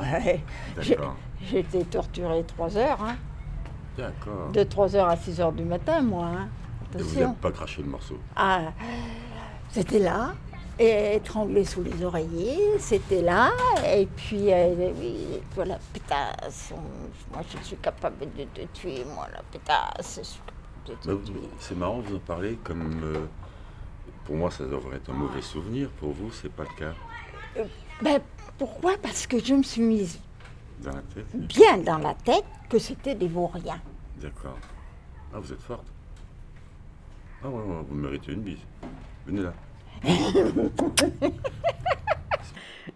[0.79, 1.15] j'ai D'accord.
[1.49, 3.01] j'ai été torturée trois heures.
[3.03, 3.15] hein.
[3.97, 4.49] D'accord.
[4.53, 6.25] De 3h à 6h du matin, moi.
[6.25, 6.47] hein.
[6.97, 7.21] Et vous Attention.
[7.27, 8.71] n'avez pas craché le morceau Ah,
[9.69, 10.33] c'était là,
[10.79, 13.51] et étranglé sous les oreillers, c'était là,
[13.85, 14.91] et puis euh,
[15.55, 16.73] voilà, pétasse,
[17.31, 20.57] moi je suis capable de te tuer, moi la pétasse, je suis capable
[20.87, 21.49] de te vous- tuer.
[21.59, 23.01] C'est marrant, vous en parlez comme.
[23.03, 23.25] euh,
[24.25, 25.89] pour moi, ça devrait être un mauvais souvenir.
[25.99, 26.93] Pour vous, c'est pas le cas.
[27.57, 27.65] Euh,
[28.01, 28.21] ben,
[28.57, 28.93] pourquoi?
[29.01, 30.17] Parce que je me suis mise
[30.79, 31.25] Dans la tête?
[31.35, 33.81] bien dans la tête que c'était des vauriens.
[34.21, 34.57] D'accord.
[35.33, 35.85] Ah, vous êtes forte.
[37.43, 38.59] Ah, ouais, ouais, vous méritez une bise.
[39.27, 39.53] Venez là.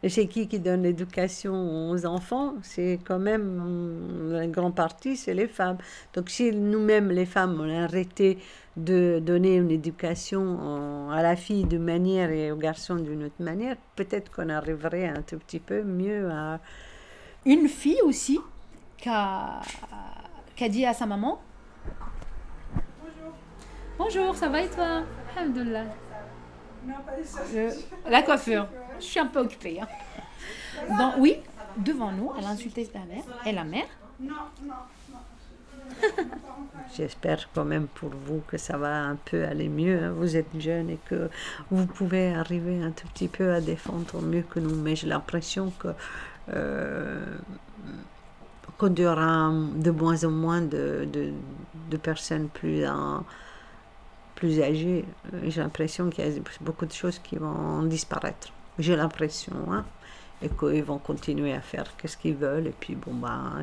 [0.08, 2.54] C'est qui qui donne l'éducation aux enfants?
[2.62, 5.78] C'est quand même, hum, une grande partie, c'est les femmes.
[6.14, 8.38] Donc si nous-mêmes, les femmes, on a arrêté
[8.76, 13.40] de donner une éducation en- à la fille d'une manière et au garçon d'une autre
[13.42, 16.60] manière, peut-être qu'on arriverait un tout petit peu mieux à...
[17.46, 18.40] Une fille aussi
[18.98, 19.62] qui a,
[20.60, 21.40] a dit à sa maman.
[23.98, 25.04] Bonjour, ça va et toi?
[27.54, 28.68] Je- La coiffure.
[29.00, 29.80] Je suis un peu occupée.
[29.82, 31.14] hein.
[31.18, 31.38] Oui,
[31.78, 33.86] devant nous, elle a insulté sa mère et la mère.
[36.96, 40.02] J'espère quand même pour vous que ça va un peu aller mieux.
[40.04, 40.12] hein.
[40.16, 41.30] Vous êtes jeune et que
[41.70, 44.76] vous pouvez arriver un tout petit peu à défendre mieux que nous.
[44.76, 45.90] Mais j'ai l'impression que
[46.54, 47.24] euh,
[48.78, 51.32] qu'on y aura de moins en moins de, de,
[51.92, 53.24] de personnes plus, en-
[54.40, 55.06] plus âgées.
[55.34, 58.50] Euh, J'ai l'impression qu'il y a beaucoup de choses qui vont disparaître.
[58.80, 59.54] J'ai l'impression.
[59.72, 59.86] hein.
[60.44, 62.68] Et qu'ils vont continuer à faire ce qu'ils veulent.
[62.68, 63.54] Et puis, bon, bah,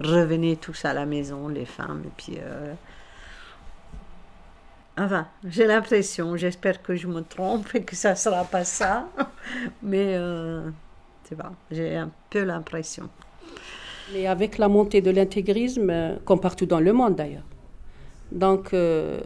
[0.00, 2.02] revenez tous à la maison, les femmes.
[2.06, 2.74] Et puis, euh,
[4.98, 9.08] Enfin, j'ai l'impression, j'espère que je me trompe et que ça ne sera pas ça.
[9.82, 10.70] Mais, euh,
[11.24, 13.08] c'est pas, j'ai un peu l'impression.
[14.12, 17.44] Mais avec la montée de l'intégrisme, euh, comme partout dans le monde d'ailleurs.
[18.32, 19.20] Donc, euh,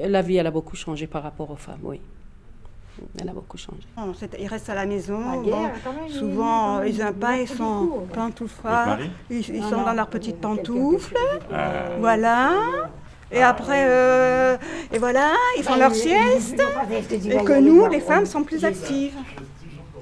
[0.00, 2.00] la vie, elle a beaucoup changé par rapport aux femmes, oui.
[3.20, 3.80] Elle a beaucoup changé.
[3.96, 5.18] Bon, Ils restent à la maison.
[5.18, 8.98] La bon, guerre, quand même, il- souvent, il- ils n'aiment pas, ils sont pantouflards.
[9.30, 11.16] Ils, ils Non, sont non, dans leurs petites pantoufles.
[11.52, 11.86] Ah.
[11.98, 12.52] Voilà.
[13.32, 14.56] Et après, euh,
[14.92, 16.62] et voilà, ils font Bah, leur sieste.
[17.26, 19.16] Et que nous, les femmes, sont plus actives.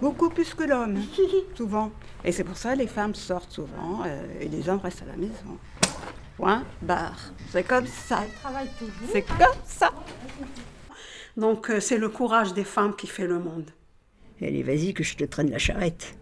[0.02, 0.98] Beaucoup plus que l'homme,
[1.55, 1.90] souvent.
[2.24, 5.07] Et c'est pour ça que les femmes sortent souvent euh, et les hommes restent à
[5.12, 5.57] la maison.
[6.37, 7.33] Point, barre.
[7.51, 8.25] C'est comme ça.
[9.11, 9.92] C'est comme ça.
[11.37, 13.71] Donc euh, c'est le courage des femmes qui fait le monde.
[14.40, 16.16] Allez, vas-y, que je te traîne la charrette.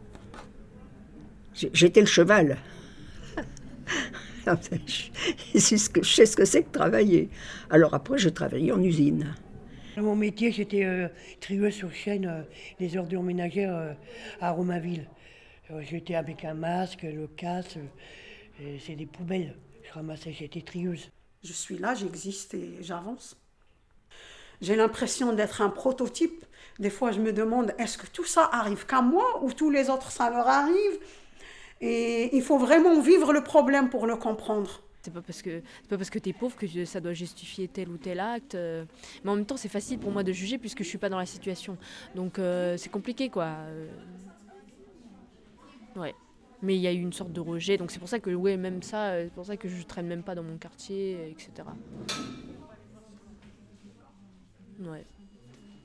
[1.54, 2.58] J'étais le cheval.
[4.46, 7.28] je sais ce que je sais ce que c'est que travailler.
[7.70, 9.34] Alors après, je travaillais en usine.
[9.96, 11.08] Mon métier, c'était euh,
[11.40, 12.42] trieuse sur chaîne euh,
[12.78, 13.92] des ordures ménagères euh,
[14.40, 15.06] à Romainville.
[15.72, 19.54] Euh, j'étais avec un masque, le casse, euh, et c'est des poubelles.
[19.82, 21.10] Je ramassais, j'étais trieuse.
[21.42, 23.36] Je suis là, j'existe et j'avance.
[24.60, 26.44] J'ai l'impression d'être un prototype.
[26.78, 29.88] Des fois, je me demande, est-ce que tout ça arrive qu'à moi ou tous les
[29.88, 30.98] autres, ça leur arrive?
[31.80, 34.82] Et il faut vraiment vivre le problème pour le comprendre.
[35.02, 37.88] C'est pas parce que c'est pas parce que t'es pauvre que ça doit justifier tel
[37.88, 38.54] ou tel acte.
[38.54, 38.84] euh.
[39.24, 41.18] Mais en même temps, c'est facile pour moi de juger puisque je suis pas dans
[41.18, 41.78] la situation.
[42.14, 43.44] Donc euh, c'est compliqué quoi.
[43.46, 43.88] euh.
[45.96, 46.14] Ouais.
[46.62, 47.76] Mais il y a eu une sorte de rejet.
[47.76, 50.06] Donc c'est pour ça que ouais même ça, euh, c'est pour ça que je traîne
[50.06, 51.68] même pas dans mon quartier, etc.
[54.80, 55.04] Ouais.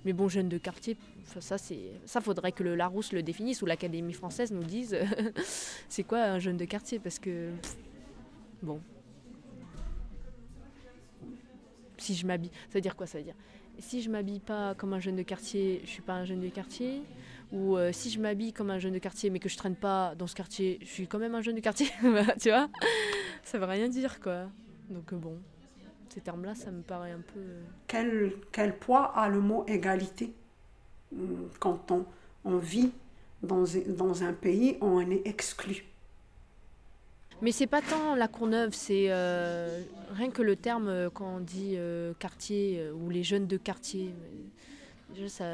[0.04, 0.98] Mais bon, jeune de quartier,
[1.40, 4.96] ça c'est ça faudrait que le Larousse le définisse ou l'Académie française nous dise
[5.90, 7.52] c'est quoi un jeune de quartier parce que
[8.62, 8.80] bon.
[11.98, 13.36] Si je m'habille, ça veut dire quoi ça veut dire?
[13.80, 16.50] Si je m'habille pas comme un jeune de quartier, je suis pas un jeune de
[16.50, 17.02] quartier
[17.52, 20.16] ou euh, si je m'habille comme un jeune de quartier mais que je traîne pas
[20.16, 21.88] dans ce quartier, je suis quand même un jeune de quartier,
[22.42, 22.70] tu vois
[23.44, 24.50] Ça veut rien dire quoi.
[24.90, 25.38] Donc euh, bon,
[26.16, 30.34] ces termes-là, ça me paraît un peu euh, Quel, quel poids a le mot égalité?
[31.12, 32.06] Hum, quand on,
[32.46, 32.94] on vit
[33.44, 35.84] dans, dans un pays où on est exclu
[37.42, 41.74] Mais c'est pas tant la Courneuve, c'est euh, rien que le terme quand on dit
[41.76, 44.14] euh, quartier ou les jeunes de quartier.
[45.28, 45.46] Ça.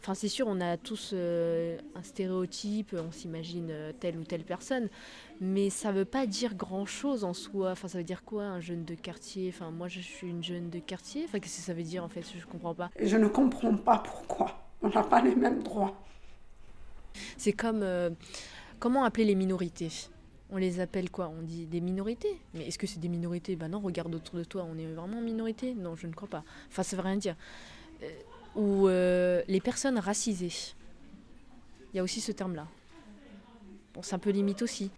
[0.00, 4.42] Enfin, c'est sûr, on a tous euh, un stéréotype, on s'imagine euh, telle ou telle
[4.42, 4.88] personne,
[5.40, 7.70] mais ça veut pas dire grand chose en soi.
[7.70, 9.48] Enfin, ça veut dire quoi, un jeune de quartier?
[9.54, 11.24] Enfin, moi, je suis une jeune de quartier.
[11.24, 12.22] Enfin, qu'est-ce que ça veut dire en fait?
[12.36, 12.90] Je comprends pas.
[13.00, 14.58] Je ne comprends pas pourquoi.
[14.82, 15.94] On n'a pas les mêmes droits.
[17.36, 17.82] C'est comme.
[17.82, 18.10] euh,
[18.80, 19.90] comment appeler les minorités?
[20.50, 21.28] On les appelle quoi?
[21.38, 23.56] On dit des minorités Mais est-ce que c'est des minorités?
[23.56, 26.44] Ben non, regarde autour de toi, on est vraiment minorité Non, je ne crois pas.
[26.68, 27.36] Enfin, ça veut rien dire.
[28.56, 30.74] Ou euh, les personnes racisées.
[31.92, 32.66] Il y a aussi ce terme-là.
[33.94, 34.90] Bon, c'est un peu limite aussi.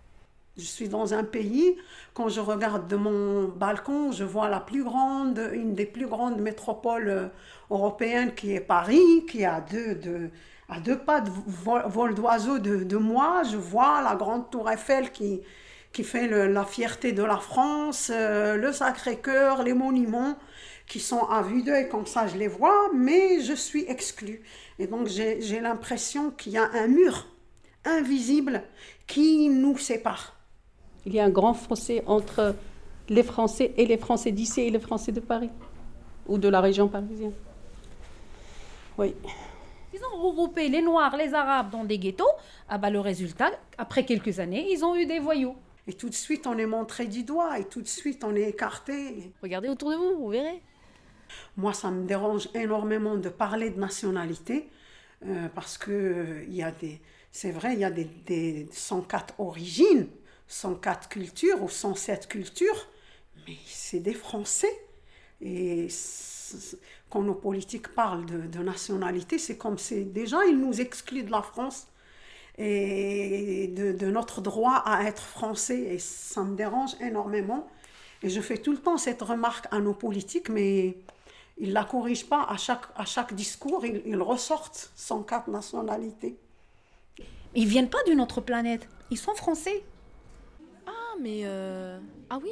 [0.57, 1.77] Je suis dans un pays,
[2.15, 6.41] quand je regarde de mon balcon, je vois la plus grande, une des plus grandes
[6.41, 7.27] métropoles euh,
[7.71, 10.31] européennes qui est Paris, qui a deux, deux,
[10.69, 13.43] à deux pas de vol, d'oiseau de, moi.
[13.51, 15.41] Je vois la grande tour Eiffel qui,
[15.93, 20.39] qui fait la fierté de la France, euh, le Sacré-Cœur, les monuments
[20.87, 24.43] qui sont à vue d'œil, comme ça je les vois, mais je suis exclue.
[24.79, 27.27] Et donc j'ai j'ai l'impression qu'il y a un mur
[27.85, 28.63] invisible
[29.07, 30.37] qui nous sépare.
[31.07, 32.55] Il y a un grand fossé entre
[33.09, 35.51] les Français et les Français d'ici et les Français de Paris,
[36.27, 37.35] ou de la région parisienne.
[38.97, 39.15] Oui.
[39.93, 42.25] Ils ont regroupé les Noirs, les Arabes dans des ghettos.
[42.69, 45.55] Ah bah le résultat, après quelques années, ils ont eu des voyous.
[45.87, 48.49] Et tout de suite, on est montré du doigt et tout de suite, on est
[48.49, 49.33] écarté.
[49.43, 50.63] Regardez autour de vous, vous verrez.
[51.57, 54.69] Moi, ça me dérange énormément de parler de nationalité
[55.27, 58.69] euh, parce que euh, il y a des, c'est vrai, il y a des, des
[58.73, 60.09] 104 origines,
[60.49, 62.89] 104 cultures ou 107 cultures,
[63.47, 64.73] mais c'est des Français.
[65.41, 65.89] Et
[67.11, 71.43] quand nos politiques parlent de, nationalité, c'est comme si déjà ils nous excluent de la
[71.43, 71.89] France
[72.57, 75.81] et de notre droit à être français.
[75.81, 77.69] Et ça me dérange énormément.
[78.23, 80.97] Et je fais tout le temps cette remarque à nos politiques, mais
[81.59, 82.43] ils ne la corrigent pas.
[82.45, 86.37] À chaque, à chaque discours, ils, ils ressortent 104 nationalités.
[87.55, 88.89] Ils viennent pas d'une autre planète.
[89.11, 89.85] Ils sont français.
[90.87, 90.91] Ah,
[91.21, 91.43] mais.
[91.45, 91.99] euh,
[92.31, 92.51] Ah oui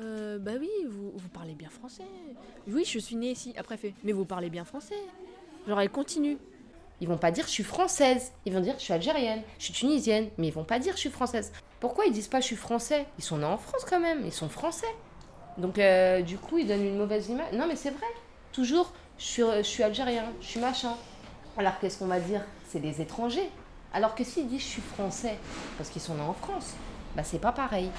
[0.00, 2.04] Euh, Bah oui, vous, vous parlez bien français.
[2.68, 3.54] Oui, je suis née ici.
[3.56, 3.94] Après, fait.
[4.04, 4.94] Mais vous parlez bien français.
[5.66, 6.38] Genre, elle continue.
[7.00, 9.72] Ils vont pas dire je suis française, ils vont dire je suis algérienne, je suis
[9.72, 11.52] tunisienne, mais ils vont pas dire je suis française.
[11.78, 13.06] Pourquoi ils disent pas je suis français?
[13.18, 14.88] Ils sont nés en France quand même, ils sont français.
[15.58, 17.52] Donc euh, du coup ils donnent une mauvaise image.
[17.52, 18.06] Non mais c'est vrai,
[18.52, 20.94] toujours je suis, je suis algérien, je suis machin.
[21.56, 22.42] Alors qu'est-ce qu'on va dire?
[22.68, 23.50] C'est des étrangers.
[23.92, 25.36] Alors que s'ils disent je suis français,
[25.76, 26.74] parce qu'ils sont nés en France,
[27.16, 27.90] bah c'est pas pareil.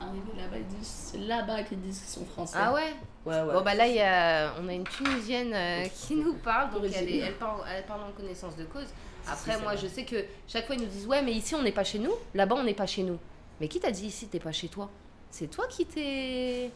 [0.00, 2.58] Arrivé là-bas, ils disent c'est là-bas qu'ils disent qu'ils sont français.
[2.60, 2.92] Ah ouais?
[3.24, 3.54] Ouais, ouais.
[3.54, 6.82] Bon bah là il y a, on a une Tunisienne euh, qui nous parle, donc
[6.92, 8.86] elle, est- elle, parle, elle parle en connaissance de cause.
[9.26, 10.16] Après moi je sais que
[10.48, 12.64] chaque fois ils nous disent ouais mais ici on n'est pas chez nous, là-bas on
[12.64, 13.18] n'est pas chez nous.
[13.60, 14.90] Mais qui t'a dit ici t'es pas chez toi?
[15.36, 16.70] C'est toi qui t'es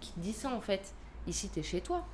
[0.00, 0.94] qui te dit ça en fait.
[1.26, 2.06] Ici t'es chez toi.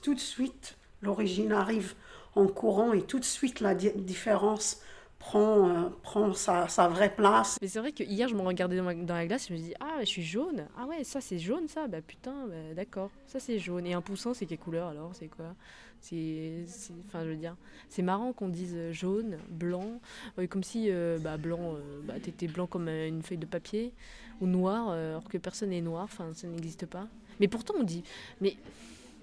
[0.00, 1.92] Tout de suite, l'origine arrive
[2.34, 4.80] en courant et tout de suite, la di- différence
[5.18, 7.58] prend, euh, prend sa, sa vraie place.
[7.60, 9.58] Mais c'est vrai que hier, je me regardais dans, ma- dans la glace, je me
[9.58, 10.66] dis Ah, je suis jaune.
[10.78, 11.88] Ah ouais, ça c'est jaune, ça.
[11.88, 13.10] Bah putain, bah, d'accord.
[13.26, 13.84] Ça c'est jaune.
[13.86, 15.10] Et un poussin, c'est quelle couleur alors?
[15.14, 15.54] C'est quoi?
[16.00, 16.64] C'est.
[17.06, 17.56] Enfin, je veux dire,
[17.90, 20.00] c'est marrant qu'on dise euh, jaune, blanc,
[20.38, 23.92] euh, comme si euh, bah, blanc, euh, bah, t'étais blanc comme une feuille de papier,
[24.40, 26.04] ou noir, euh, alors que personne n'est noir.
[26.04, 27.06] Enfin, ça n'existe pas.
[27.40, 28.02] Mais pourtant, on dit.
[28.40, 28.56] Mais,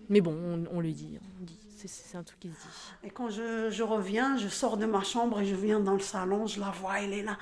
[0.09, 1.17] mais bon, on, on le dit.
[1.77, 2.59] C'est- un truc qui se dit.
[3.03, 5.99] Et quand je, je reviens, je sors de ma chambre et je viens dans le
[5.99, 7.37] salon, je la vois, elle est là.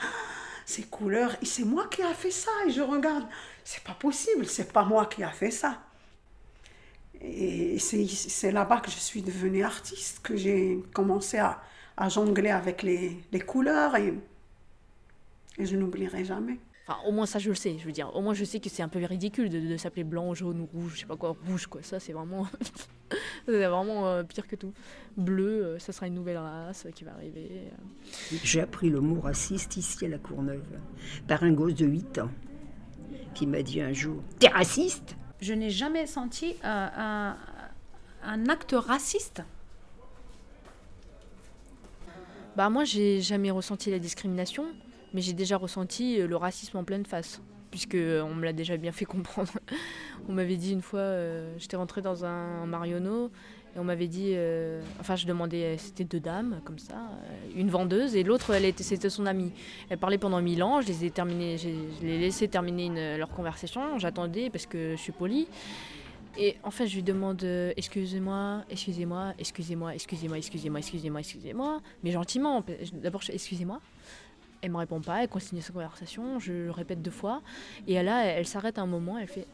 [0.65, 2.51] Ces couleurs, et c'est moi qui a fait ça.
[2.67, 3.25] Et je regarde,
[3.63, 5.81] c'est pas possible, c'est pas moi qui a fait ça.
[7.21, 11.61] Et c'est là-bas que je suis devenue artiste, que j'ai commencé à,
[11.95, 14.13] à jongler avec les, les couleurs et,
[15.57, 16.59] et je n'oublierai jamais.
[16.85, 17.77] Enfin, au moins ça, je le sais.
[17.79, 20.03] Je veux dire, au moins je sais que c'est un peu ridicule de, de s'appeler
[20.03, 21.81] blanc, jaune ou rouge, je sais pas quoi, rouge quoi.
[21.81, 22.45] Ça, c'est vraiment,
[23.45, 24.73] c'est vraiment euh, pire que tout.
[25.15, 27.47] Bleu, euh, ça sera une nouvelle race euh, qui va arriver.
[27.51, 28.37] euh.
[28.43, 30.63] J'ai appris le mot raciste ici à la Courneuve
[31.27, 32.29] par un gosse de 8 ans
[33.33, 37.37] qui m'a dit un jour T'es raciste Je n'ai jamais senti un, un-
[38.25, 39.41] un acte raciste.
[42.55, 44.65] Bah moi, j'ai jamais ressenti la discrimination,
[45.13, 47.41] mais j'ai déjà ressenti euh, le racisme en pleine face,
[47.71, 49.51] puisque euh, on me l'a déjà bien fait comprendre.
[50.27, 53.31] on m'avait dit une fois, euh, j'étais rentrée dans un marionneau.
[53.75, 54.35] Et on m'avait dit,
[54.99, 57.09] enfin je demandais, c'était deux dames comme ça,
[57.55, 59.51] une vendeuse et l'autre, elle était, c'était son amie.
[59.89, 61.69] Elle parlait pendant mille ans, je les ai terminé, je
[62.05, 65.47] les ai terminer leur conversation, j'attendais parce que je suis polie.
[66.37, 67.43] Et en fait, je lui demande
[67.75, 72.63] excusez-moi, excusez-moi, excusez-moi, excusez-moi, excusez-moi, excusez-moi, excusez-moi, mais gentiment.
[73.01, 73.81] D'abord, excusez-moi.
[74.63, 77.41] Elle me répond pas, elle continue sa conversation, je le répète deux fois.
[77.85, 79.45] Et là, elle, s'arrête un moment, elle fait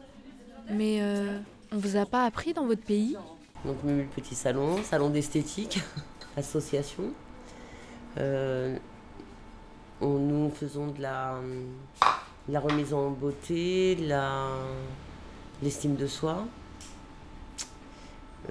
[0.70, 1.40] Mais euh,
[1.72, 3.18] on vous a pas appris dans votre pays?
[3.66, 5.82] Donc le petit salon, salon d'esthétique,
[6.38, 7.06] association.
[8.20, 8.78] Euh,
[10.00, 11.40] on- nous faisons de la,
[12.48, 14.08] la remise en beauté, de
[15.64, 16.46] l'estime de soi.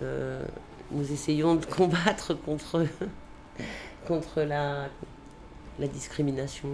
[0.03, 0.45] Euh,
[0.91, 2.83] nous essayons de combattre contre
[4.43, 4.89] la,
[5.79, 6.69] la discrimination,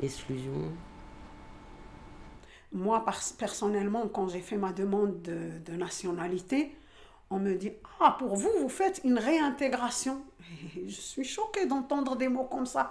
[0.00, 0.76] l'exclusion.
[2.72, 6.76] Moi, pers- personnellement, quand j'ai fait ma demande de, nationalité,
[7.30, 10.22] on me dit Ah, pour vous, vous faites une réintégration.
[10.86, 12.90] Je suis choquée d'entendre des mots comme ça.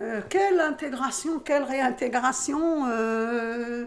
[0.00, 3.86] Euh, quelle intégration, quelle réintégration euh,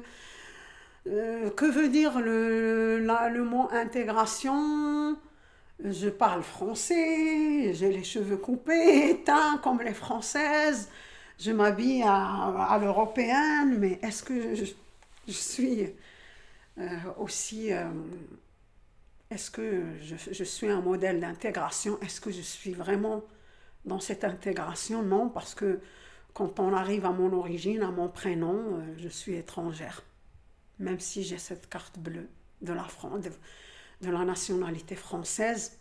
[1.08, 5.18] euh, Que veut dire le, le mot intégration?
[5.84, 10.90] Je parle français, j'ai les cheveux coupés, teints comme les françaises,
[11.40, 14.66] je m'habille à, à l'européenne, mais est-ce que je,
[15.32, 15.94] suis
[16.80, 17.74] euh, aussi...
[17.74, 17.86] euh,
[19.30, 22.00] est-ce que je, suis un modèle d'intégration?
[22.02, 23.24] Est-ce que je suis vraiment
[23.86, 25.04] dans cette intégration?
[25.04, 25.80] Non, parce que
[26.34, 30.04] quand on arrive à mon origine, à mon prénom, euh, je suis étrangère.
[30.80, 32.30] Même si j'ai cette carte bleue
[32.62, 33.32] de la, Fran- de,
[34.02, 35.78] de la nationalité française.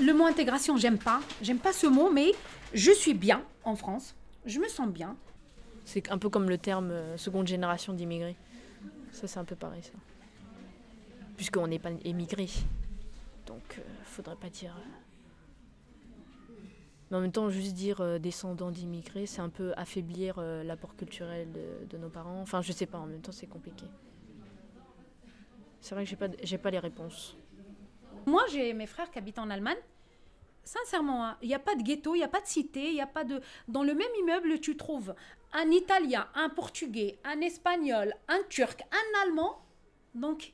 [0.00, 1.20] Le mot intégration, j'aime pas.
[1.40, 2.32] J'aime pas ce mot, mais
[2.74, 4.14] je suis bien en France.
[4.44, 5.16] Je me sens bien.
[5.84, 8.36] C'est un peu comme le terme euh, seconde génération d'immigrés.
[9.10, 9.92] Ça, c'est un peu pareil, ça.
[11.36, 12.48] Puisqu'on n'est pas émigré.
[13.46, 14.76] Donc, euh, faudrait pas dire.
[14.78, 16.54] euh.
[17.10, 20.94] Mais en même temps, juste dire euh, descendant d'immigrés, c'est un peu affaiblir euh, l'apport
[20.96, 22.40] culturel de, de nos parents.
[22.40, 23.86] Enfin, je sais pas, en même temps, c'est compliqué.
[25.80, 27.36] C'est vrai que j'ai pas, j'ai pas les réponses.
[28.26, 29.78] Moi, j'ai mes frères qui habitent en Allemagne.
[30.64, 32.94] Sincèrement, hein, il n'y a pas de ghetto, il n'y a pas de cité, il
[32.94, 33.40] y a pas de.
[33.66, 35.14] Dans le même immeuble, tu trouves
[35.52, 39.60] un Italien, un Portugais, un Espagnol, un Turc, un Allemand.
[40.14, 40.52] Donc,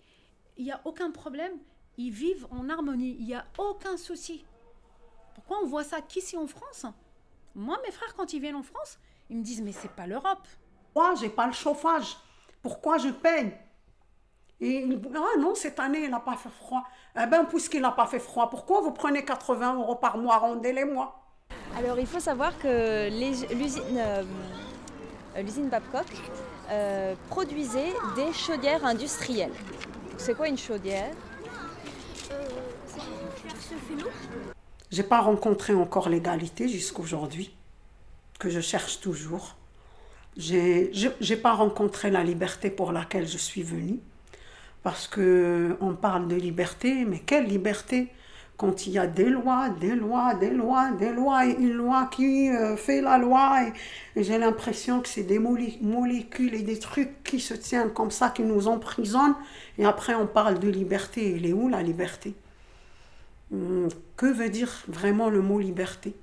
[0.57, 1.53] il n'y a aucun problème.
[1.99, 3.17] Ils vivent en harmonie.
[3.19, 4.45] Il n'y a aucun souci.
[5.35, 6.87] Pourquoi on voit ça qu'ici en France?
[7.55, 8.99] Moi, mes frères, quand ils viennent en France,
[9.29, 10.47] ils me disent mais c'est pas l'Europe.
[10.95, 12.17] Moi, j'ai pas le chauffage.
[12.63, 13.53] Pourquoi je paye
[14.61, 16.83] Et il- ah non, cette année, il n'a pas fait froid.
[17.21, 21.15] Eh bien, puisqu'il n'a pas fait froid, pourquoi vous prenez 80 euros par mois Rendez-les-moi.
[21.77, 24.23] Alors il faut savoir que l'usine euh,
[25.37, 26.07] l'usine Babcock
[26.71, 29.53] euh, produisait des chaudières industrielles.
[30.17, 31.11] C'est quoi une chaudière?
[34.91, 37.55] J'ai pas rencontré encore l'égalité jusqu'aujourd'hui,
[38.39, 39.55] que je cherche toujours.
[40.37, 44.01] J'ai pas rencontré la liberté pour laquelle je suis venue,
[44.89, 48.09] parce que on parle de liberté, mais quelle liberté?
[48.57, 52.09] Quand il y a des lois, des lois, des lois, des lois, et une loi
[52.11, 53.67] qui euh, fait la loi,
[54.17, 58.43] j'ai l'impression que c'est des molécules et des trucs qui se tiennent comme ça, qui
[58.45, 59.37] nous emprisonnent,
[59.77, 61.35] et après on parle de liberté.
[61.37, 62.35] Elle est où la liberté?
[63.53, 66.15] Hum, Que veut dire vraiment le mot liberté?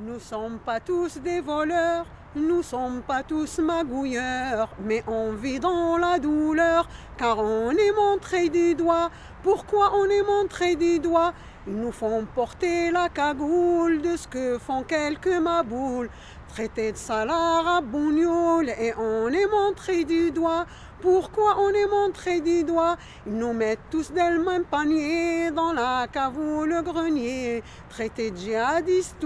[0.00, 5.96] Nous sommes pas tous des voleurs, nous sommes pas tous magouilleurs, mais on vit dans
[5.98, 9.10] la douleur, car on est montré du doigt.
[9.42, 11.32] Pourquoi on est montré du doigt?
[11.66, 16.10] Ils nous font porter la cagoule de ce que font quelques maboules,
[16.48, 20.66] traités de bougnoule, et on est montré du doigt.
[21.00, 22.96] Pourquoi on est montré du doigt
[23.26, 28.32] Ils nous mettent tous dans le même panier, dans la cave ou le grenier, traités
[28.32, 29.16] de djihadistes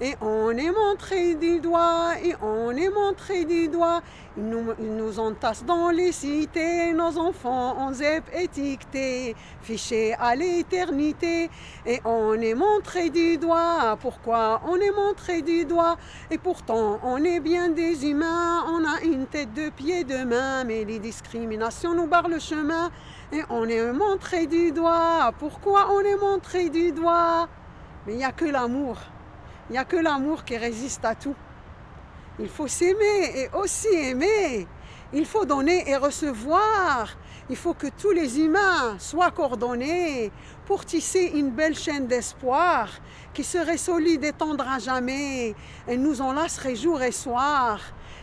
[0.00, 4.00] et on est montré du doigt, et on est montré du doigt.
[4.36, 11.50] Ils nous, ils entassent dans les cités, nos enfants en ZEP étiquetés, fichés à l'éternité,
[11.84, 13.98] et on est montré du doigt.
[14.00, 15.96] Pourquoi on est montré du doigt
[16.30, 20.64] Et pourtant, on est bien des humains, on a une tête, deux pieds, deux mains,
[20.64, 22.90] mais les discriminations nous barrent le chemin,
[23.32, 25.32] et on est montré du doigt.
[25.38, 27.48] Pourquoi on est montré du doigt?
[28.06, 28.98] Mais il n'y a que l'amour.
[29.68, 31.34] Il n'y a que l'amour qui résiste à tout.
[32.38, 34.66] Il faut s'aimer et aussi aimer.
[35.12, 37.08] Il faut donner et recevoir.
[37.48, 40.30] Il faut que tous les humains soient coordonnés
[40.66, 42.88] pour tisser une belle chaîne d'espoir
[43.34, 45.54] qui serait solide et tendre à jamais
[45.88, 47.80] et nous enlacerait jour et soir.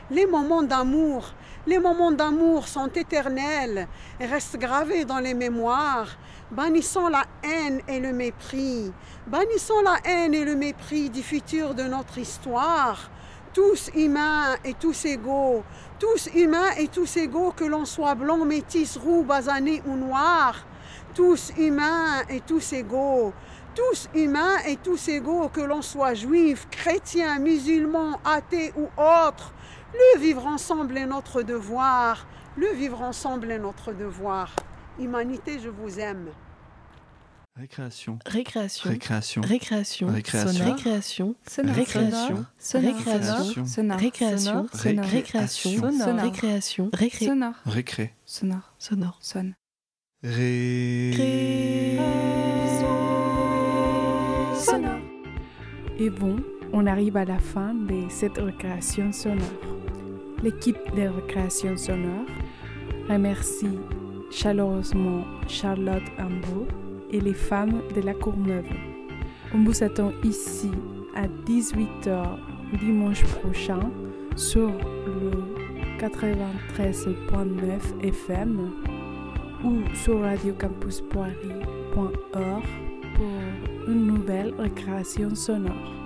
[0.09, 1.33] Les moments d'amour,
[1.67, 3.87] les moments d'amour sont éternels
[4.19, 6.17] et restent gravés dans les mémoires.
[6.49, 8.91] Bannissons la haine et le mépris.
[9.27, 13.11] Bannissons la haine et le mépris du futur de notre histoire
[13.53, 15.63] tous humains et tous égaux,
[15.97, 20.63] tous humains et tous égaux, que l'on soit blanc, métis, roux, basané ou noir,
[21.15, 23.33] tous humains et tous égaux,
[23.73, 29.53] tous humains et tous égaux, que l'on soit juif, chrétien, musulman, athée ou autre.
[29.93, 34.55] Le vivre ensemble est notre devoir, le vivre ensemble est notre devoir.
[34.99, 36.29] Humanité, je vous aime.
[37.55, 38.19] Récréation.
[38.25, 38.89] Récréation.
[38.89, 39.41] Récréation.
[39.41, 40.07] Récréation.
[40.07, 41.35] Récréation.
[41.47, 41.75] Sonore.
[41.75, 41.75] Récréation.
[41.75, 41.75] Sonore.
[41.75, 42.47] Récréation.
[42.59, 42.85] Sonore.
[42.85, 43.65] Récréation.
[43.65, 43.99] Sonore.
[43.99, 44.67] Récréation.
[44.67, 45.05] Sonore.
[45.05, 45.71] Récréation.
[45.71, 46.23] Sonore.
[46.23, 46.89] Récréation.
[46.93, 47.25] Récré.
[47.25, 47.53] Sonore.
[47.65, 48.13] Récré.
[48.25, 48.73] Sonore.
[48.77, 49.17] Sonore.
[49.21, 49.55] Sonne.
[50.23, 51.97] Ré.
[54.59, 54.99] Sonore.
[55.97, 56.35] Et bon,
[56.73, 59.76] on arrive à la fin de cette récréation sonore.
[60.43, 62.27] L'équipe de récréation sonore
[63.09, 63.79] remercie
[64.29, 66.67] chaleureusement Charlotte Ambo
[67.11, 68.67] et les femmes de la Courneuve.
[69.53, 70.69] On vous attend ici
[71.15, 72.37] à 18h
[72.79, 73.79] dimanche prochain
[74.35, 74.71] sur
[75.07, 75.31] le
[75.99, 78.69] 93.9 FM
[79.63, 82.63] ou sur radiocampusparis.org
[83.15, 83.31] pour
[83.87, 85.96] une nouvelle récréation sonore.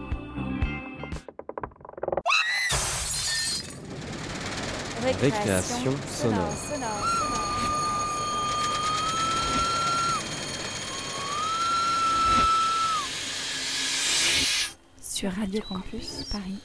[5.02, 6.54] Récréation sonore.
[15.02, 16.60] Sur Radio Campus Paris.